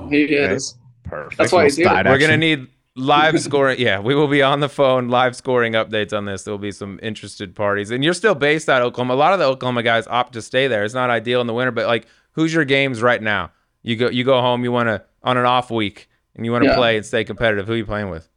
[0.00, 0.54] Oh, he okay.
[0.54, 0.76] is.
[1.04, 1.38] Perfect.
[1.38, 1.86] That's why he's here.
[2.04, 2.66] We're gonna need
[2.96, 3.78] live scoring.
[3.78, 6.42] Yeah, we will be on the phone, live scoring updates on this.
[6.42, 9.14] There will be some interested parties, and you're still based out of Oklahoma.
[9.14, 10.84] A lot of the Oklahoma guys opt to stay there.
[10.84, 13.52] It's not ideal in the winter, but like, who's your games right now?
[13.82, 14.64] You go, you go home.
[14.64, 16.76] You want to on an off week, and you want to Yeah.
[16.76, 17.66] play and stay competitive.
[17.66, 18.28] Who are you playing with?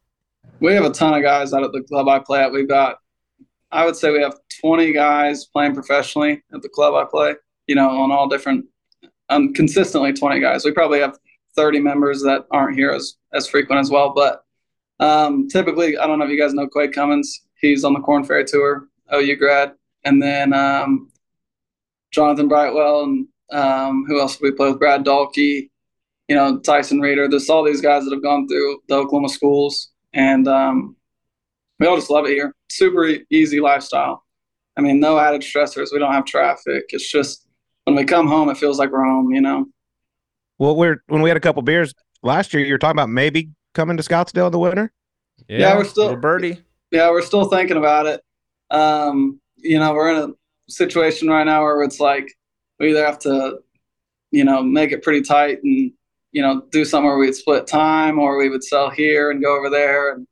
[0.59, 2.51] We have a ton of guys out at the club I play at.
[2.51, 2.97] We've got,
[3.71, 7.35] I would say we have 20 guys playing professionally at the club I play,
[7.67, 8.65] you know, on all different,
[9.29, 10.65] um, consistently 20 guys.
[10.65, 11.17] We probably have
[11.55, 14.11] 30 members that aren't here as, as frequent as well.
[14.13, 14.43] But
[14.99, 17.41] um, typically, I don't know if you guys know Quade Cummins.
[17.59, 19.73] He's on the Korn Ferry Tour, OU grad.
[20.05, 21.11] And then um,
[22.11, 24.79] Jonathan Brightwell and um, who else we play with?
[24.79, 25.69] Brad Dalke,
[26.27, 27.27] you know, Tyson Reeder.
[27.27, 30.95] There's all these guys that have gone through the Oklahoma schools, and um,
[31.79, 32.53] we all just love it here.
[32.69, 34.23] Super easy lifestyle.
[34.77, 35.87] I mean, no added stressors.
[35.91, 36.85] We don't have traffic.
[36.89, 37.47] It's just
[37.85, 39.31] when we come home, it feels like we're home.
[39.31, 39.65] You know.
[40.59, 43.49] Well, we're when we had a couple beers last year, you were talking about maybe
[43.73, 44.91] coming to Scottsdale in the winter.
[45.47, 46.61] Yeah, we're still- little birdie.
[46.91, 48.21] Yeah, we're still thinking about it.
[48.71, 50.33] Um, you know, we're in a
[50.71, 52.33] situation right now where it's like
[52.79, 53.59] we either have to,
[54.31, 55.91] you know, make it pretty tight and
[56.31, 59.69] you know, do somewhere we'd split time or we would sell here and go over
[59.69, 60.13] there.
[60.13, 60.27] And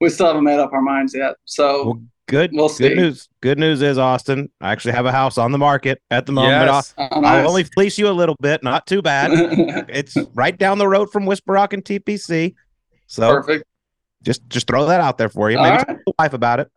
[0.00, 1.34] we still haven't made up our minds yet.
[1.44, 2.52] So Well, Good.
[2.54, 2.88] We'll see.
[2.88, 3.28] Good news.
[3.40, 4.48] Good news is Austin.
[4.60, 6.66] I actually have a house on the market at the moment.
[6.66, 6.94] Yes.
[6.96, 7.32] oh, I'll, nice.
[7.42, 9.30] I'll only fleece you a little bit, not too bad.
[9.88, 12.54] it's right down the road from Whisper Rock and TPC.
[13.06, 13.64] So Perfect.
[14.22, 15.58] just just throw that out there for you.
[15.58, 15.86] All Maybe right.
[15.86, 16.70] talk to the wife about it.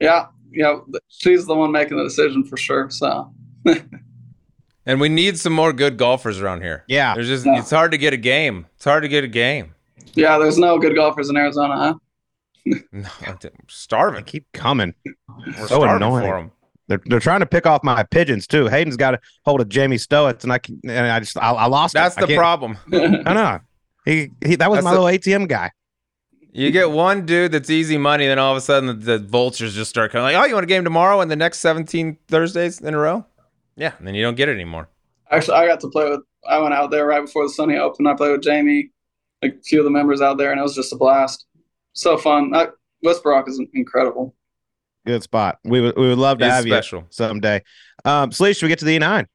[0.00, 0.26] Yeah.
[0.52, 0.78] Yeah.
[1.08, 2.88] She's the one making the decision for sure.
[2.90, 3.32] So
[4.86, 6.84] And we need some more good golfers around here.
[6.88, 7.14] Yeah.
[7.14, 7.58] There's just Yeah.
[7.58, 8.66] it's hard to get a game.
[8.76, 9.74] It's hard to get a game.
[10.14, 11.94] yeah, there's no good golfers in Arizona, huh?
[12.92, 14.24] No, I'm They starving.
[14.24, 14.94] keep coming.
[15.46, 16.24] We're so starving annoying.
[16.26, 16.50] for 'em.
[16.86, 18.66] They're, they're trying to pick off my pigeons too.
[18.68, 21.66] Hayden's got a hold of Jamie Stowitz, and I can, and I just I, I
[21.66, 21.94] lost.
[21.94, 22.76] That's I the can't- problem.
[22.92, 23.60] I know.
[24.04, 25.70] He, he that was That's my the- little ATM guy.
[26.56, 29.74] You get one dude that's easy money, then all of a sudden the, the vultures
[29.74, 32.80] just start coming like, oh, you want a game tomorrow and the next 17 Thursdays
[32.80, 33.26] in a row?
[33.76, 34.88] Yeah, and then you don't get it anymore.
[35.32, 36.20] Actually, I got to play with.
[36.48, 38.06] I went out there right before the Sony Open.
[38.06, 38.90] I played with Jamie,
[39.42, 41.44] a few of the members out there, and it was just a blast.
[41.92, 42.54] So fun.
[42.54, 42.68] I,
[43.00, 44.36] Whisper Rock is incredible.
[45.06, 45.58] Good spot.
[45.64, 47.00] We would we would love to It's have special.
[47.00, 47.62] you someday.
[48.04, 49.26] Um, Sleece, should we get to the E9?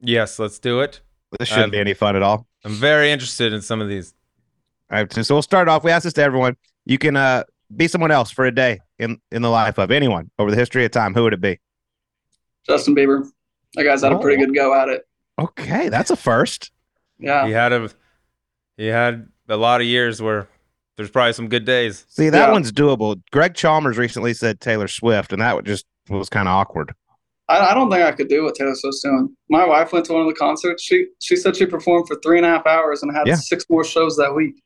[0.00, 1.00] Yes, let's do it.
[1.38, 2.46] This shouldn't Um, be any fun at all.
[2.64, 4.14] I'm very interested in some of these.
[4.90, 5.84] All right, so we'll start off.
[5.84, 6.56] We ask this to everyone.
[6.84, 10.30] You can uh, be someone else for a day in in the life of anyone
[10.38, 11.14] over the history of time.
[11.14, 11.58] Who would it be?
[12.66, 13.26] Justin Bieber.
[13.74, 14.46] That guy's had a pretty Oh.
[14.46, 15.06] good go at it.
[15.38, 16.70] Okay, that's a first.
[17.18, 17.46] Yeah.
[17.46, 17.90] He had a
[18.76, 20.48] he had a lot of years where
[20.96, 22.04] there's probably some good days.
[22.08, 22.52] See, that Yeah.
[22.52, 23.20] one's doable.
[23.32, 26.94] Greg Chalmers recently said Taylor Swift, and that just was kind of awkward.
[27.48, 29.34] I, I don't think I could do what Taylor Swift's doing.
[29.48, 30.82] My wife went to one of the concerts.
[30.82, 33.34] She she said she performed for three and a half hours and had Yeah.
[33.36, 34.62] six more shows that week.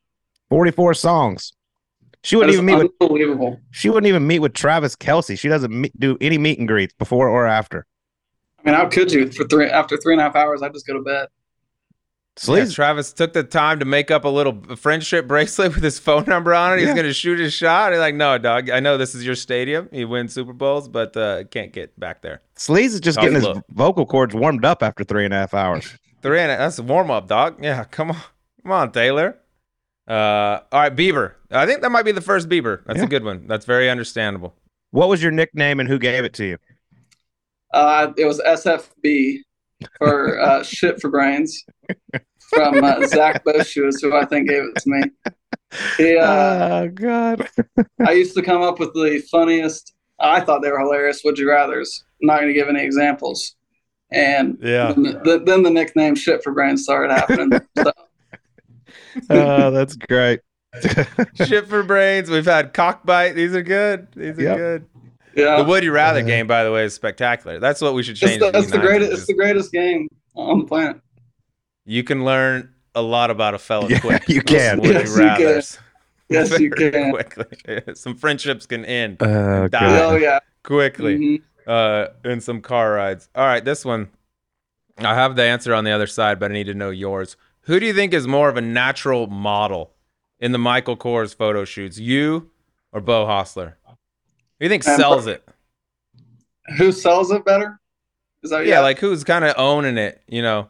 [0.48, 1.52] Forty four songs.
[2.22, 5.38] She wouldn't even meet with she wouldn't even meet with Travis Kelce.
[5.38, 7.86] She doesn't meet, do any meet and greets before or after.
[8.58, 10.60] I mean, how could you for three after three and a half hours?
[10.60, 11.28] I just go to bed.
[12.46, 16.24] Yeah, Travis took the time to make up a little friendship bracelet with his phone
[16.26, 16.80] number on it.
[16.80, 16.94] He's Yeah.
[16.96, 17.92] gonna shoot his shot.
[17.92, 18.68] He's like, no, dog.
[18.68, 19.88] I know this is your stadium.
[19.90, 22.42] You win Super Bowls, but uh, can't get back there.
[22.56, 23.64] Sleaze is just Tough getting his look.
[23.70, 25.96] vocal cords warmed up after three and a half hours.
[26.22, 27.62] Three and a, that's a warm up, dog.
[27.62, 28.16] Yeah, come on,
[28.62, 29.38] come on, Taylor.
[30.08, 31.34] Uh, all right, Bieber.
[31.52, 32.82] I think that might be the first Bieber.
[32.86, 33.04] That's Yeah.
[33.04, 33.46] a good one.
[33.46, 34.54] That's very understandable.
[34.90, 36.58] What was your nickname and who gave it to you?
[37.72, 39.40] Uh, it was SFB
[39.98, 41.64] for uh, shit for brains
[42.54, 45.10] from uh, Zach Boshuis, who I think gave it to me.
[45.98, 47.48] He, uh, oh God.
[48.06, 49.94] I used to come up with the funniest.
[50.18, 51.22] I thought they were hilarious.
[51.24, 52.04] Would you rather's?
[52.22, 53.54] I'm not going to give any examples.
[54.12, 54.92] And Yeah.
[54.92, 57.60] then, the, then the nickname "shit for brains" started happening.
[57.76, 57.92] So,
[59.30, 60.40] Oh, that's great.
[61.34, 62.30] Shit for brains.
[62.30, 63.34] We've had cockbite.
[63.34, 64.08] These are good.
[64.14, 64.56] These are Yep.
[64.56, 64.86] good.
[65.36, 67.58] Yeah, The Would You Rather Uh, game, by the way, is spectacular.
[67.60, 68.40] That's what we should change.
[68.40, 69.12] the, it's the E9 greatest.
[69.12, 70.96] It's the greatest game on the planet.
[71.84, 74.28] You can learn a lot about a fellow Yeah, quick.
[74.28, 74.80] you can.
[74.80, 75.38] Would Yes, you you can.
[75.46, 75.78] rather's.
[76.28, 77.12] Yes, you can.
[77.12, 77.82] Quickly.
[77.94, 80.00] Some friendships can end Oh, Die.
[80.02, 80.40] Oh yeah.
[80.64, 81.42] quickly Mhm.
[81.66, 83.28] uh, in some car rides.
[83.34, 84.08] All right, this one.
[84.98, 87.36] I have the answer on the other side, but I need to know yours.
[87.62, 89.92] Who do you think is more of a natural model
[90.40, 91.98] in the Michael Kors photo shoots?
[91.98, 92.50] You
[92.92, 93.74] or Beau Hossler?
[94.58, 95.46] Who do you think Um, sells it?
[96.78, 97.78] Who sells it better?
[98.42, 100.68] Is that Yeah, like who's kind of owning it, you know?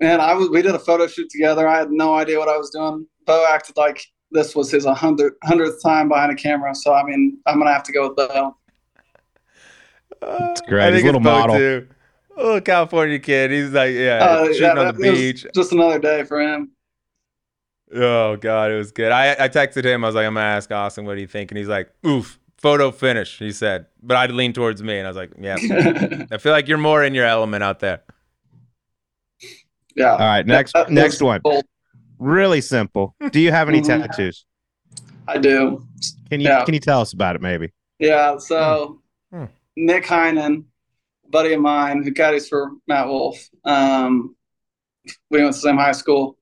[0.00, 0.48] Man, I was.
[0.50, 1.68] We did a photo shoot together.
[1.68, 3.06] I had no idea what I was doing.
[3.24, 6.74] Beau acted like this was his hundred hundredth time behind a camera.
[6.74, 8.56] So I mean, I'm gonna have to go with Beau.
[10.20, 10.92] That's great.
[10.94, 11.56] He's a little model.
[11.56, 11.86] Too.
[12.36, 13.50] A little California kid.
[13.50, 15.46] He's like, yeah, Uh, shooting yeah, on the that- it was beach.
[15.54, 16.70] Just another day for him.
[17.94, 19.12] Oh god, it was good.
[19.12, 20.02] I I texted him.
[20.02, 22.38] I was like, I'm gonna ask Austin what do you think, and he's like, oof,
[22.62, 23.38] photo finish.
[23.38, 25.56] He said, but I'd lean towards me, and I was like, yeah.
[26.30, 28.02] I feel like you're more in your element out there.
[29.96, 30.12] yeah.
[30.12, 31.40] All right, next That- that next was one.
[31.42, 31.64] bold.
[32.18, 33.14] Really simple.
[33.30, 33.86] Do you have any Mhm.
[34.06, 34.46] tattoos?
[35.28, 35.84] I do.
[36.30, 36.64] Can you Yeah.
[36.64, 37.72] can you tell us about it maybe?
[37.98, 38.38] Yeah.
[38.38, 39.00] So
[39.32, 39.46] Hmm.
[39.76, 40.64] Nick Heinen,
[41.30, 43.48] buddy of mine who caddies for Matt Wolff.
[43.64, 44.36] Um,
[45.30, 46.38] we went to the same high school,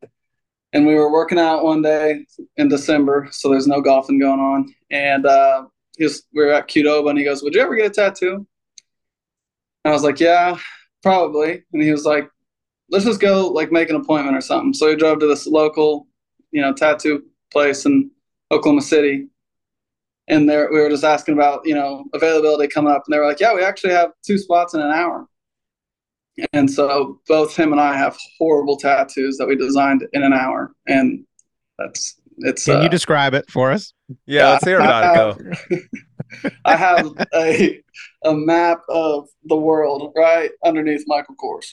[0.72, 4.74] and we were working out one day in December, so there's no golfing going on.
[4.90, 5.66] And uh,
[6.00, 8.46] he was, we were at Qdoba, and he goes, "Would you ever get a tattoo?"
[9.84, 10.58] And I was like, "Yeah,
[11.02, 12.28] probably." And he was like,
[12.90, 16.08] "Let's just go like make an appointment or something." So we drove to this local,
[16.50, 18.10] you know, tattoo place in
[18.50, 19.28] Oklahoma City
[20.30, 23.26] and there we were just asking about you know availability coming up and they were
[23.26, 25.26] like yeah we actually have two spots in an hour
[26.52, 30.72] and so both him and i have horrible tattoos that we designed in an hour
[30.86, 31.24] and
[31.78, 33.92] that's it's Can uh, you describe it for us?
[34.26, 35.58] Yeah, let's hear about it.
[35.70, 35.78] Go.
[36.64, 37.82] i have a
[38.24, 41.72] a map of the world right underneath michael kors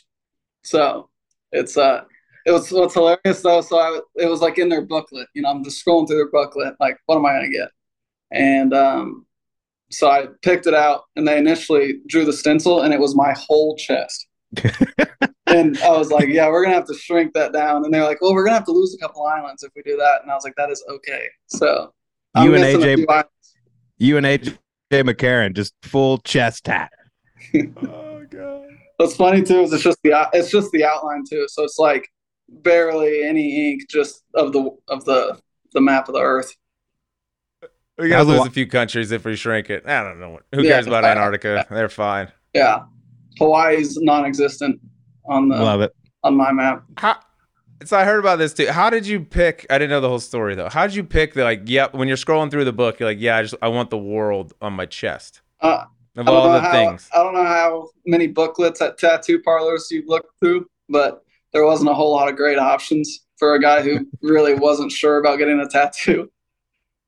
[0.63, 1.11] so
[1.51, 2.01] it's uh
[2.47, 3.59] it was what's hilarious though.
[3.59, 5.27] So I, it was like in their booklet.
[5.33, 6.75] You know, I'm just scrolling through their booklet.
[6.79, 7.69] Like, what am I gonna get?
[8.31, 9.25] And um,
[9.91, 13.33] so I picked it out, and they initially drew the stencil, and it was my
[13.37, 14.27] whole chest.
[15.47, 18.21] and I was like, "Yeah, we're gonna have to shrink that down." And they're like,
[18.21, 20.35] "Well, we're gonna have to lose a couple islands if we do that." And I
[20.35, 21.93] was like, "That is okay." So
[22.41, 23.25] you and AJ,
[23.97, 24.57] you and AJ
[24.91, 26.91] McCarron, just full chest tat.
[27.55, 28.67] oh god.
[28.97, 31.45] What's funny too is it's just the it's just the outline too.
[31.49, 32.07] So it's like
[32.49, 35.39] barely any ink, just of the of the
[35.73, 36.55] the map of the Earth.
[37.97, 39.87] We gotta lose a few countries if we shrink it.
[39.87, 40.39] I don't know.
[40.53, 41.65] Who yeah, cares about Antarctica?
[41.69, 42.31] They're fine.
[42.53, 42.83] Yeah,
[43.39, 44.79] Hawaii's non-existent
[45.27, 46.83] on the love it on my map.
[46.97, 47.17] How,
[47.85, 48.67] so I heard about this too.
[48.67, 49.65] How did you pick?
[49.69, 50.69] I didn't know the whole story though.
[50.69, 51.61] How did you pick the like?
[51.65, 51.91] Yep.
[51.93, 53.97] Yeah, when you're scrolling through the book, you're like, yeah, I just I want the
[53.97, 55.41] world on my chest.
[55.61, 57.09] Uh, of all the how, things.
[57.13, 61.23] I don't know how many booklets at tattoo parlors you've looked through, but
[61.53, 65.19] there wasn't a whole lot of great options for a guy who really wasn't sure
[65.19, 66.31] about getting a tattoo.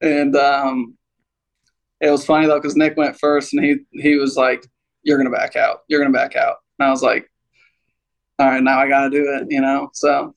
[0.02, 0.96] And um,
[2.00, 4.66] it was funny though because Nick went first, and he he was like,
[5.04, 5.80] "You're gonna back out.
[5.88, 7.29] You're gonna back out." And I was like,
[8.40, 9.90] "All right, now I gotta do it," you know.
[9.94, 10.36] So,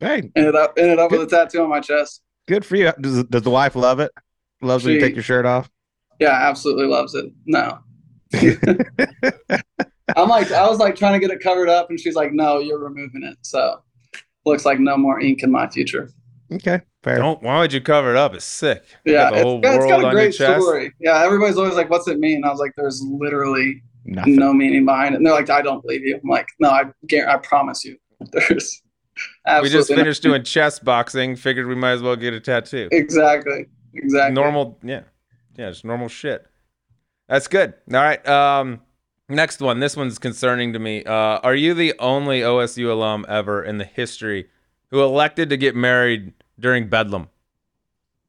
[0.00, 1.20] hey, ended up ended up good.
[1.20, 2.22] with a tattoo on my chest.
[2.46, 2.92] Good for you.
[3.00, 4.12] Does does the wife love it?
[4.62, 5.70] Loves she, when you take your shirt off.
[6.20, 7.26] Yeah, absolutely loves it.
[7.46, 7.80] No.
[10.16, 12.60] I'm like, I was like trying to get it covered up, and she's like, "No,
[12.60, 13.82] you're removing it." So,
[14.44, 16.10] looks like no more ink in my future.
[16.52, 17.18] Okay, fair.
[17.18, 17.42] Don't.
[17.42, 18.34] Why would you cover it up?
[18.34, 18.84] It's sick.
[19.04, 20.92] Yeah, the whole it's, world it's got a great story.
[21.00, 24.36] Yeah, everybody's always like, "What's it mean?" I was like, "There's literally Nothing.
[24.36, 26.84] no meaning behind it." And they're like, "I don't believe you." I'm like, "No, I
[27.26, 27.96] I promise you,
[28.32, 28.82] there's."
[29.62, 31.36] we just finished doing chest boxing.
[31.36, 32.88] Figured we might as well get a tattoo.
[32.90, 33.66] Exactly.
[33.94, 34.34] Exactly.
[34.34, 34.78] Normal.
[34.82, 35.02] Yeah.
[35.56, 35.68] Yeah.
[35.68, 36.46] It's normal shit.
[37.28, 37.74] That's good.
[37.92, 38.26] All right.
[38.28, 38.80] Um.
[39.28, 39.80] Next one.
[39.80, 41.02] This one's concerning to me.
[41.04, 44.48] Uh, are you the only OSU alum ever in the history
[44.90, 47.28] who elected to get married during Bedlam?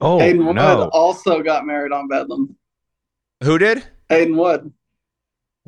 [0.02, 0.90] Oh, Hayden Wood no.
[0.94, 2.56] also got married on Bedlam.
[3.44, 3.86] Who did?
[4.10, 4.72] Hayden Wood.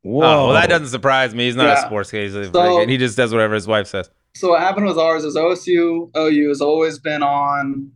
[0.07, 0.23] Whoa.
[0.23, 1.47] Oh, well, that doesn't surprise me.
[1.47, 1.83] He's not yeah.
[1.83, 2.21] a sports guy.
[2.21, 4.09] He's a so, he just does whatever his wife says.
[4.35, 7.91] So what happened with ours is OSU OU has always been on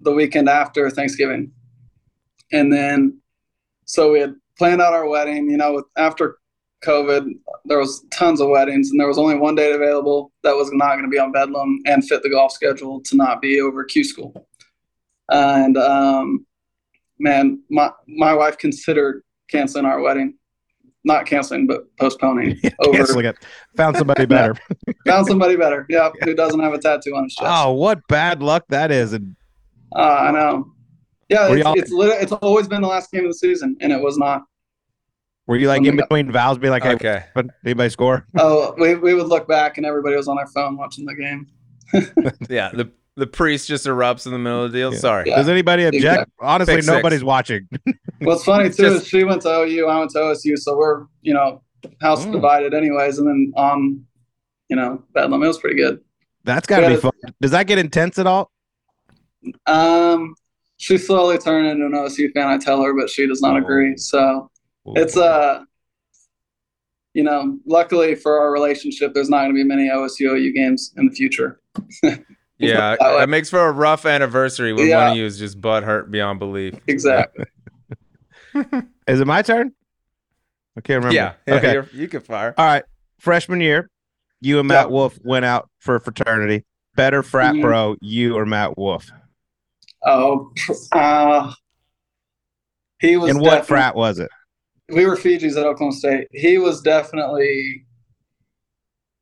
[0.00, 1.52] the weekend after Thanksgiving,
[2.52, 3.18] and then
[3.86, 5.48] so we had planned out our wedding.
[5.48, 6.36] You know, after
[6.84, 7.30] COVID,
[7.64, 10.96] there was tons of weddings, and there was only one date available that was not
[10.96, 14.04] going to be on Bedlam and fit the golf schedule to not be over Q
[14.04, 14.46] school.
[15.30, 16.44] And um,
[17.18, 20.34] man, my my wife considered canceling our wedding,
[21.04, 22.58] not canceling, but postponing.
[22.80, 23.36] over, canceling it.
[23.76, 24.54] Found somebody better.
[25.06, 25.86] found somebody better.
[25.88, 27.50] Yeah, who doesn't have a tattoo on his chest.
[27.50, 29.12] Oh, what bad luck that is!
[29.12, 29.36] And
[29.94, 30.72] uh, I know.
[31.28, 34.18] Yeah, it's, it's, it's always been the last game of the season, and it was
[34.18, 34.42] not.
[35.46, 38.26] Were you like in between vows, be like, hey, okay, but anybody score?
[38.38, 41.46] Oh, we, we would look back and everybody was on their phone watching the game.
[42.48, 44.92] yeah, the the priest just erupts in the middle of the deal.
[44.92, 44.98] Yeah.
[44.98, 45.28] Sorry.
[45.28, 45.36] Yeah.
[45.36, 46.04] Does anybody object?
[46.04, 46.34] Exactly.
[46.40, 47.24] Honestly, Pick nobody's six.
[47.24, 47.68] watching.
[48.20, 51.34] What's funny too just, she went to OU, I went to OSU, so we're you
[51.34, 51.62] know
[52.00, 52.32] house mm.
[52.32, 54.04] divided anyways, and then on
[54.68, 56.00] you know Bedlam, it was pretty good.
[56.44, 57.12] That's got to be fun.
[57.40, 58.50] Does that get intense at all?
[59.66, 60.34] Um,
[60.76, 62.48] she slowly turned into an OSU fan.
[62.48, 63.58] I tell her, but she does not oh.
[63.58, 63.96] agree.
[63.96, 64.50] So
[64.86, 65.64] it's uh
[67.14, 70.92] you know, luckily for our relationship, there's not going to be many OSU OU games
[70.96, 71.60] in the future.
[72.58, 75.02] yeah, that makes for a rough anniversary when yeah.
[75.02, 76.74] one of you is just butt hurt beyond belief.
[76.86, 77.46] Exactly.
[79.06, 79.72] is it my turn?
[80.76, 81.14] I can't remember.
[81.14, 81.34] Yeah.
[81.46, 81.88] yeah okay.
[81.92, 82.54] You can fire.
[82.56, 82.84] All right.
[83.18, 83.90] Freshman year,
[84.40, 84.90] you and Matt yep.
[84.90, 86.64] Wolff went out for fraternity.
[86.94, 87.62] Better frat mm-hmm.
[87.62, 89.10] bro, you or Matt Wolff?
[90.04, 90.52] Oh,
[90.92, 91.52] uh,
[93.00, 93.30] he was.
[93.30, 94.30] And what frat was it?
[94.88, 96.28] we were Fiji's at Oklahoma State.
[96.32, 97.86] He was definitely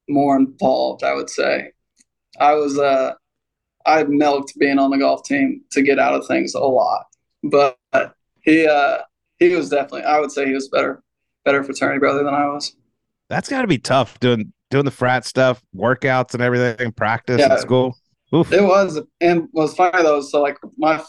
[0.08, 1.72] more involved, I would say.
[2.40, 3.12] I was uh
[3.86, 7.06] I milked being on the golf team to get out of things a lot.
[7.42, 7.76] But
[8.42, 8.98] he uh
[9.38, 11.02] he was definitely I would say he was better
[11.44, 12.76] better fraternity brother than I was.
[13.28, 17.60] That's gotta be tough doing doing the frat stuff, workouts and everything, practice yeah, at
[17.60, 17.96] school.
[18.34, 18.52] Oof.
[18.52, 20.20] It was and was funny though.
[20.20, 21.02] So like my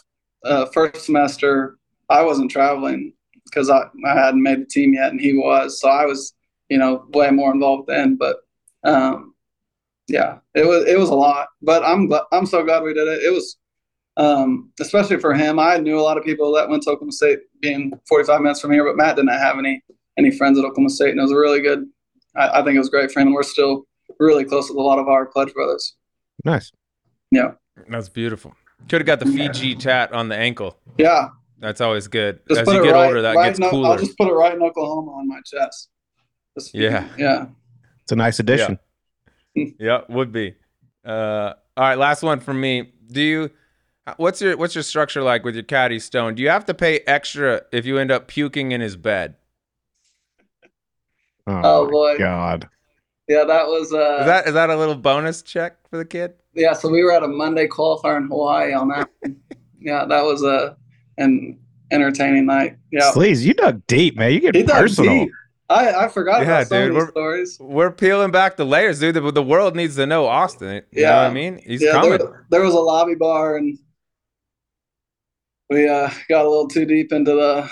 [0.44, 1.78] uh, first semester
[2.10, 3.14] I wasn't traveling
[3.46, 5.80] because I, I hadn't made the team yet and he was.
[5.80, 6.34] So I was,
[6.70, 8.16] you know, way more involved then.
[8.16, 8.38] But
[8.84, 9.33] um,
[10.08, 11.48] yeah, it was it was a lot.
[11.62, 13.24] But I'm I'm so glad we did it.
[13.24, 13.58] It was
[14.18, 15.60] um, especially for him.
[15.60, 18.72] I knew a lot of people that went to Oklahoma State, being 45 minutes from
[18.72, 19.84] here, but Matt didn't have any
[20.18, 21.86] any friends at Oklahoma State, and it was a really good.
[22.36, 23.86] I, I think it was great for him, and we're still
[24.20, 25.96] really close with a lot of our pledge brothers.
[26.46, 26.72] Nice.
[27.32, 27.52] Yeah.
[27.90, 28.54] That's beautiful.
[28.90, 30.78] Could have got the Fiji tat on the ankle.
[30.98, 31.30] Yeah,
[31.60, 32.40] that's always good.
[32.50, 33.90] Just As you get right, older, that right gets cooler.
[33.90, 35.90] I'll just put it right in Oklahoma on my chest.
[36.58, 37.08] Just, yeah.
[37.18, 37.48] Yeah.
[38.04, 38.74] It's a nice addition.
[38.74, 38.78] Yeah.
[39.80, 40.56] yeah, would be.
[41.06, 42.94] Uh, all right, last one from me.
[43.12, 43.52] Do you?
[44.18, 46.36] What's your what's your structure like with your caddy Stone?
[46.36, 49.36] Do you have to pay extra if you end up puking in his bed?
[51.46, 52.18] Oh, Oh, boy.
[52.18, 52.70] God.
[53.28, 56.34] Yeah, that was uh Is that is that a little bonus check for the kid?
[56.54, 59.10] yeah, so we were at a Monday qualifier in Hawaii on that.
[59.80, 60.78] yeah, that was a
[61.18, 61.60] an
[61.92, 62.78] entertaining night.
[62.92, 63.12] Yeah.
[63.14, 64.32] please, you dug deep, man.
[64.34, 65.26] You get He personal.
[65.26, 65.32] deep.
[65.74, 67.58] I, I forgot Yeah, about dude, we're- stories.
[67.60, 69.16] We're peeling back the layers, dude.
[69.16, 70.84] The, the world needs to know Austin.
[70.92, 71.22] You know Yeah.
[71.24, 71.60] what I mean?
[71.66, 72.18] He's yeah, coming.
[72.18, 73.78] there, there was a lobby bar and
[75.70, 77.70] we uh, got a little too deep into the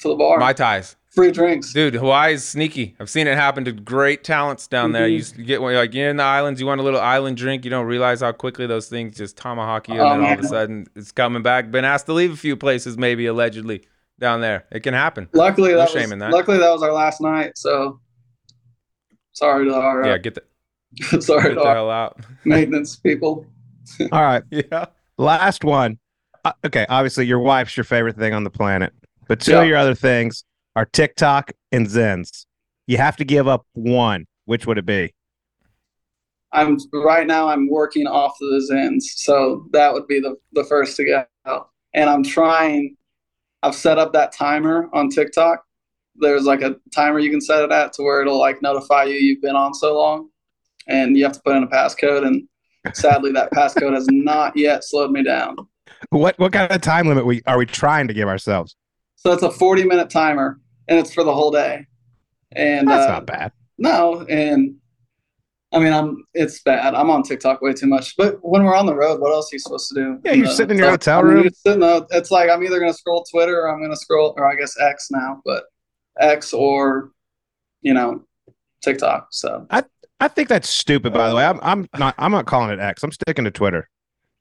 [0.00, 0.38] to the bar.
[0.38, 0.96] My ties.
[1.10, 1.72] Free drinks.
[1.72, 2.96] Dude, Hawaii's sneaky.
[2.98, 5.06] I've seen it happen to great talents down there.
[5.06, 5.22] You Mhm.
[5.22, 7.86] s- get like you're in the islands, you want a little island drink, you don't
[7.86, 10.86] realize how quickly those things just tomahawk you, and Oh, then all of a sudden
[10.96, 11.70] it's coming back.
[11.70, 13.82] Been asked to leave a few places, maybe allegedly
[14.20, 14.64] down there.
[14.72, 15.28] It can happen.
[15.32, 16.30] Luckily No that shame was in that.
[16.32, 18.00] luckily that was our last night, so
[19.32, 22.20] sorry to our Yeah, get the, sorry get to the hell out.
[22.44, 23.46] maintenance people.
[24.12, 24.42] All right.
[24.50, 24.86] yeah.
[25.18, 25.98] Last one.
[26.44, 26.86] Uh, okay.
[26.88, 28.92] Obviously, your wife's your favorite thing on the planet,
[29.28, 29.62] but two Yeah.
[29.62, 30.44] of your other things
[30.76, 32.46] are TikTok and Zyns.
[32.86, 34.26] You have to give up one.
[34.46, 35.14] Which would it be?
[36.52, 40.64] I'm right now I'm working off of the Zyns, so that would be the the
[40.64, 41.04] first to
[41.46, 41.66] go.
[41.94, 42.96] And I'm trying
[43.64, 45.64] I've set up that timer on TikTok.
[46.16, 49.14] There's like a timer you can set it at to where it'll like notify you
[49.14, 50.28] you've been on so long
[50.86, 52.46] and you have to put in a passcode and
[52.94, 55.56] sadly that passcode has not yet slowed me down.
[56.10, 58.76] What what kind of time limit we are we trying to give ourselves?
[59.16, 61.86] So it's a 40 minute timer and it's for the whole day.
[62.52, 63.52] And That's uh, not bad.
[63.78, 64.76] No, and
[65.74, 66.94] I mean, I'm it's bad.
[66.94, 68.16] I'm on TikTok way too much.
[68.16, 70.20] But when we're on the road, what else are you supposed to do?
[70.24, 71.50] Yeah, you're Uh, sitting in your hotel I mean, room.
[71.52, 74.78] sitting it's like I'm either gonna scroll Twitter or I'm gonna scroll, or I guess
[74.80, 75.64] X now, but
[76.20, 77.10] X or
[77.82, 78.22] you know
[78.82, 79.28] TikTok.
[79.32, 79.66] So
[80.20, 81.12] I think that's stupid.
[81.12, 83.02] By the way, I'm I'm not I'm not calling it X.
[83.02, 83.88] I'm sticking to Twitter.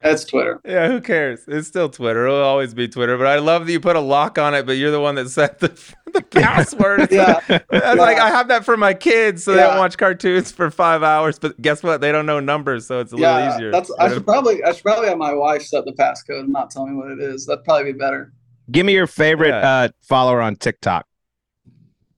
[0.03, 0.59] It's Twitter.
[0.65, 1.41] Yeah, who cares?
[1.47, 2.25] It's still Twitter.
[2.27, 3.17] It'll always be Twitter.
[3.17, 5.29] But I love that you put a lock on it, but you're the one that
[5.29, 5.69] set the,
[6.13, 7.01] the password.
[7.01, 9.97] It's Yeah, like- That's like I have that for my kids so they don't watch
[9.97, 11.39] cartoons for five hours.
[11.39, 12.01] But guess what?
[12.01, 13.35] They don't know numbers, so it's a yeah.
[13.37, 13.71] little easier.
[13.71, 16.69] That's I should probably I should probably have my wife set the passcode and not
[16.71, 17.45] tell me what it is.
[17.45, 18.33] That'd probably be better.
[18.71, 19.69] Give me your favorite Yeah.
[19.69, 21.05] uh, follower on TikTok.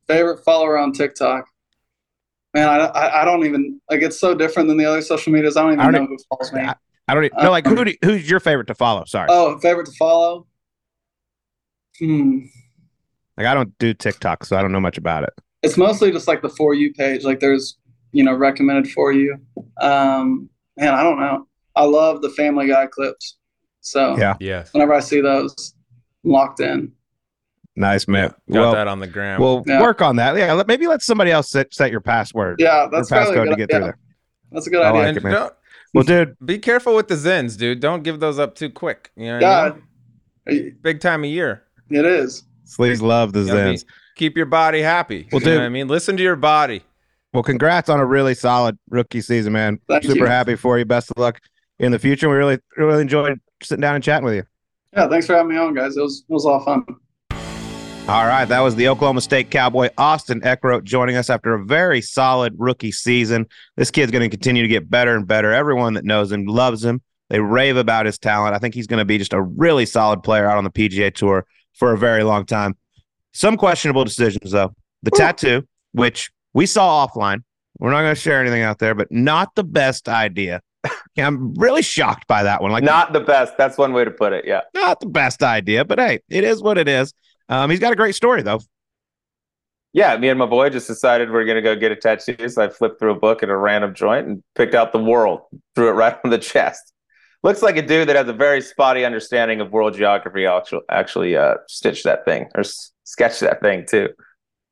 [0.07, 1.45] Favorite follower on TikTok.
[2.53, 4.01] Man, I, I, I don't even like.
[4.01, 5.57] It's so different than the other social medias.
[5.57, 6.61] I don't even I don't know who follows me.
[6.61, 6.75] I-
[7.07, 9.05] I don't even, no like who do, who's your favorite to follow?
[9.05, 10.47] Sorry, Oh, favorite to follow?
[11.99, 12.39] Hmm.
[13.37, 15.29] like I don't do TikTok, so I don't know much about it.
[15.63, 17.23] It's mostly just like the for you page.
[17.23, 17.77] Like there's,
[18.11, 19.37] you know, recommended for you.
[19.79, 21.47] Um, man, I don't know.
[21.75, 23.37] I love the Family Guy clips.
[23.81, 24.35] So Yeah.
[24.39, 24.73] yes.
[24.73, 25.73] whenever I see those,
[26.23, 26.91] I'm locked in.
[27.77, 28.29] Nice man.
[28.51, 29.39] Got well, that on the gram.
[29.39, 29.81] we'll Yeah.
[29.81, 30.35] work on that.
[30.37, 32.57] Yeah, let, maybe let somebody else set, set your password.
[32.59, 33.97] Yeah, that's probably a passcode good, to get yeah, through there.
[34.51, 35.01] That's a good I idea.
[35.01, 35.33] like it, man.
[35.33, 35.53] don't-
[35.95, 37.79] Well, dude, be careful with the Zyns, dude.
[37.79, 39.11] Don't give those up too quick.
[39.15, 39.81] You know what I God,
[40.45, 40.77] mean?
[40.81, 41.63] Big time of year.
[41.89, 42.43] It is.
[42.65, 43.75] Sleaze love the You know I mean?
[43.75, 43.85] Zyns.
[44.15, 45.27] Keep your body happy.
[45.31, 45.87] Well, you know dude- what I mean?
[45.87, 46.83] Listen to your body.
[47.33, 49.79] Well, congrats on a really solid rookie season, man.
[49.89, 50.25] Thank Super you.
[50.25, 50.85] happy for you.
[50.85, 51.41] Best of luck
[51.79, 52.29] in the future.
[52.29, 54.43] We really, really enjoyed sitting down and chatting with you.
[54.93, 55.97] Yeah, thanks for having me on, guys.
[55.97, 56.85] It was it was a lot of fun.
[58.07, 62.01] All right, that was the Oklahoma State Cowboy Austin Eckroat joining us after a very
[62.01, 63.47] solid rookie season.
[63.77, 65.51] This kid's going to continue to get better and better.
[65.51, 67.01] Everyone that knows him loves him.
[67.31, 68.53] They rave about his talent.
[68.53, 71.11] I think he's going to be just a really solid player out on the PGA
[71.11, 72.77] Tour for a very long time.
[73.33, 74.75] Some questionable decisions though.
[75.01, 77.39] The tattoo, which we saw offline,
[77.79, 80.61] we're not going to share anything out there, but not the best idea.
[81.15, 82.71] Yeah, I'm really shocked by that one.
[82.71, 83.57] Like Not the best.
[83.57, 84.45] That's one way to put it.
[84.45, 84.61] Yeah.
[84.75, 87.11] not the best idea, but hey, it is what it is.
[87.49, 88.59] Um, he's got a great story though.
[89.93, 92.49] Yeah, me and my boy just decided we're gonna go get a tattoo.
[92.49, 95.41] So I flipped through a book at a random joint and picked out the world,
[95.73, 96.91] threw it right on the chest.
[97.43, 100.45] Looks like a dude that has a very spotty understanding of world geography.
[100.45, 104.09] Actually, actually, uh, stitch that thing or s- sketch that thing too.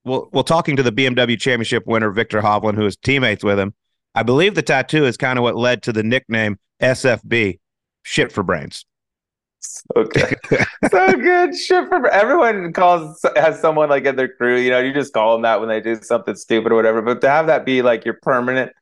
[0.05, 3.73] Well, well, talking to the BMW Championship winner Viktor Hovland, who is teammates with him,
[4.15, 7.59] I believe the tattoo is kind of what led to the nickname SFB,
[8.03, 8.85] shit for brains.
[9.63, 10.37] So good,
[10.91, 11.55] so good.
[11.55, 14.57] Shit for everyone calls has someone like in their crew.
[14.57, 17.01] You know, you just call them that when they do something stupid or whatever.
[17.01, 18.73] But to have that be like your permanent,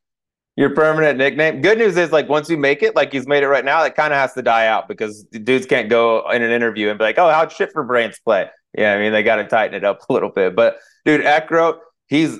[0.55, 1.61] your permanent nickname.
[1.61, 3.95] Good news is like once you make it, like he's made it right now, it
[3.95, 7.05] kind of has to die out because dudes can't go in an interview and be
[7.05, 9.83] like, "Oh, how'd shit for brains play?" Yeah, I mean they got to tighten it
[9.83, 10.55] up a little bit.
[10.55, 11.77] But dude, Eckroat,
[12.07, 12.39] he's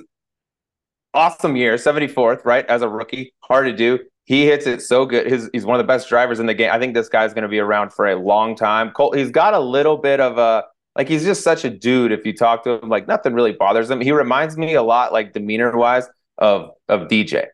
[1.14, 2.66] awesome year, 74th, right?
[2.66, 3.98] As a rookie, hard to do.
[4.24, 5.26] He hits it so good.
[5.26, 6.70] His, he's one of the best drivers in the game.
[6.72, 8.90] I think this guy's going to be around for a long time.
[8.92, 10.64] Colt, he's got a little bit of a
[10.94, 12.12] like he's just such a dude.
[12.12, 14.00] If you talk to him, like nothing really bothers him.
[14.00, 16.08] He reminds me a lot, like demeanor wise,
[16.38, 17.46] of of DJ.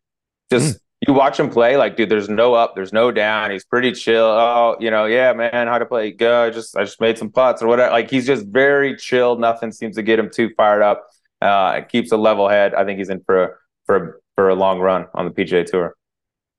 [0.50, 3.50] Just you watch him play, like, dude, there's no up, there's no down.
[3.50, 4.24] He's pretty chill.
[4.24, 6.10] Oh, you know, yeah, man, how to play?
[6.10, 6.44] Go.
[6.44, 7.92] I just, I just made some putts or whatever.
[7.92, 9.38] Like, he's just very chill.
[9.38, 11.06] Nothing seems to get him too fired up.
[11.40, 12.74] Uh, keeps a level head.
[12.74, 15.94] I think he's in for for for a long run on the PGA Tour.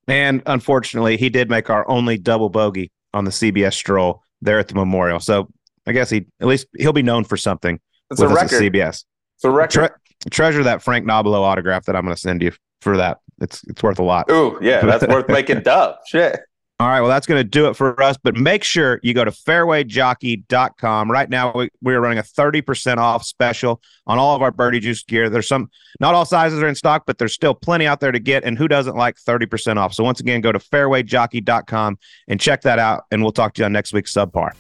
[0.10, 4.68] And unfortunately, he did make our only double bogey on the CBS stroll there at
[4.68, 5.20] the Memorial.
[5.20, 5.50] So
[5.88, 7.80] I guess he at least he'll be known for something.
[8.12, 8.62] It's a record.
[8.62, 9.06] CBS.
[9.36, 9.72] It's a record.
[9.72, 9.90] Tre-
[10.30, 12.52] treasure that Frank Nobilo autograph that I'm going to send you
[12.82, 13.20] for that.
[13.42, 14.30] It's it's worth a lot.
[14.32, 15.96] Ooh, yeah, that's worth making dub.
[16.08, 16.40] Shit.
[16.82, 18.16] All right, well, that's going to do it for us.
[18.24, 21.12] But make sure you go to fairwayjockey.com.
[21.12, 25.04] Right now, we, we're running a 30% off special on all of our Birdie Juice
[25.04, 25.30] gear.
[25.30, 25.70] There's some,
[26.00, 28.46] not all sizes are in stock, but there's still plenty out there to get.
[28.46, 29.94] And who doesn't like 30% off?
[29.94, 32.00] So, once again, go to fairwayjockey.com
[32.30, 33.04] and check that out.
[33.12, 34.54] And we'll talk to you on next week's subpar.